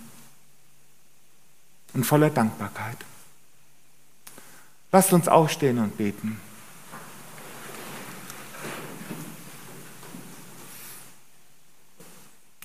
und 1.93 2.05
voller 2.05 2.29
Dankbarkeit. 2.29 2.97
Lasst 4.91 5.13
uns 5.13 5.27
aufstehen 5.27 5.77
und 5.79 5.97
beten. 5.97 6.39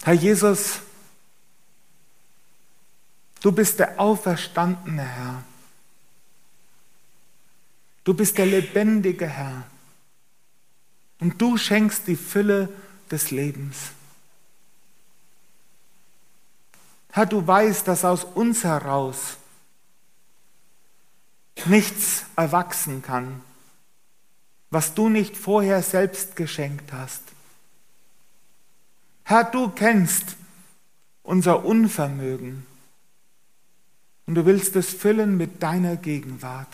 Herr 0.03 0.15
Jesus, 0.15 0.81
du 3.41 3.51
bist 3.51 3.81
der 3.81 3.99
auferstandene 3.99 5.03
Herr. 5.03 5.43
Du 8.05 8.15
bist 8.15 8.39
der 8.39 8.47
lebendige 8.47 9.27
Herr. 9.27 9.65
Und 11.19 11.41
du 11.41 11.57
schenkst 11.57 12.07
die 12.07 12.17
Fülle 12.17 12.69
des 13.11 13.31
Lebens. 13.31 13.77
Herr, 17.13 17.27
du 17.27 17.47
weißt, 17.47 17.89
dass 17.89 18.05
aus 18.05 18.25
uns 18.25 18.65
heraus 18.65 19.39
nichts 21.65 22.25
erwachsen 22.37 23.01
kann, 23.01 23.41
was 24.71 24.93
du 24.95 25.09
nicht 25.09 25.37
vorher 25.37 25.83
selbst 25.83 26.37
geschenkt 26.37 26.93
hast. 26.93 27.23
Herr, 29.25 29.45
du 29.45 29.71
kennst 29.71 30.37
unser 31.23 31.65
Unvermögen 31.65 32.67
und 34.27 34.35
du 34.35 34.45
willst 34.45 34.77
es 34.77 34.93
füllen 34.93 35.37
mit 35.37 35.63
deiner 35.63 35.97
Gegenwart. 35.97 36.69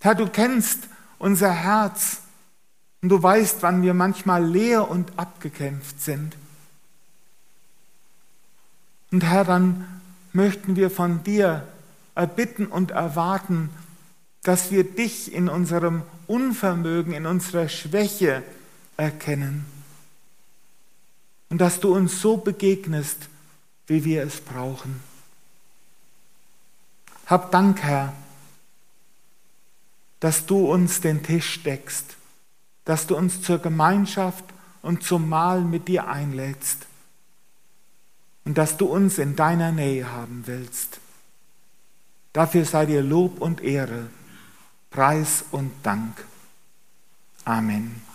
Herr, 0.00 0.14
du 0.14 0.28
kennst 0.28 0.88
unser 1.18 1.50
Herz 1.50 2.18
und 3.02 3.10
du 3.10 3.22
weißt, 3.22 3.62
wann 3.62 3.82
wir 3.82 3.94
manchmal 3.94 4.44
leer 4.44 4.90
und 4.90 5.18
abgekämpft 5.18 6.00
sind. 6.00 6.36
Und 9.12 9.22
Herr, 9.24 9.44
dann 9.44 9.86
möchten 10.32 10.76
wir 10.76 10.90
von 10.90 11.22
dir 11.22 11.66
erbitten 12.14 12.66
und 12.66 12.90
erwarten, 12.90 13.70
dass 14.42 14.70
wir 14.70 14.84
dich 14.84 15.32
in 15.32 15.48
unserem 15.48 16.02
Unvermögen, 16.26 17.12
in 17.12 17.26
unserer 17.26 17.68
Schwäche, 17.68 18.42
erkennen. 18.96 19.66
Und 21.48 21.60
dass 21.60 21.80
du 21.80 21.94
uns 21.94 22.20
so 22.20 22.36
begegnest, 22.38 23.28
wie 23.86 24.04
wir 24.04 24.22
es 24.22 24.40
brauchen. 24.40 25.00
Hab 27.26 27.50
Dank, 27.52 27.82
Herr, 27.82 28.12
dass 30.26 30.44
du 30.44 30.72
uns 30.72 31.00
den 31.00 31.22
Tisch 31.22 31.62
deckst, 31.62 32.16
dass 32.84 33.06
du 33.06 33.16
uns 33.16 33.42
zur 33.42 33.58
Gemeinschaft 33.58 34.44
und 34.82 35.04
zum 35.04 35.28
Mahl 35.28 35.60
mit 35.60 35.86
dir 35.86 36.08
einlädst 36.08 36.88
und 38.44 38.58
dass 38.58 38.76
du 38.76 38.86
uns 38.86 39.18
in 39.18 39.36
deiner 39.36 39.70
Nähe 39.70 40.10
haben 40.10 40.42
willst. 40.46 40.98
Dafür 42.32 42.64
sei 42.64 42.86
dir 42.86 43.02
Lob 43.02 43.40
und 43.40 43.60
Ehre, 43.60 44.08
Preis 44.90 45.44
und 45.52 45.70
Dank. 45.84 46.24
Amen. 47.44 48.05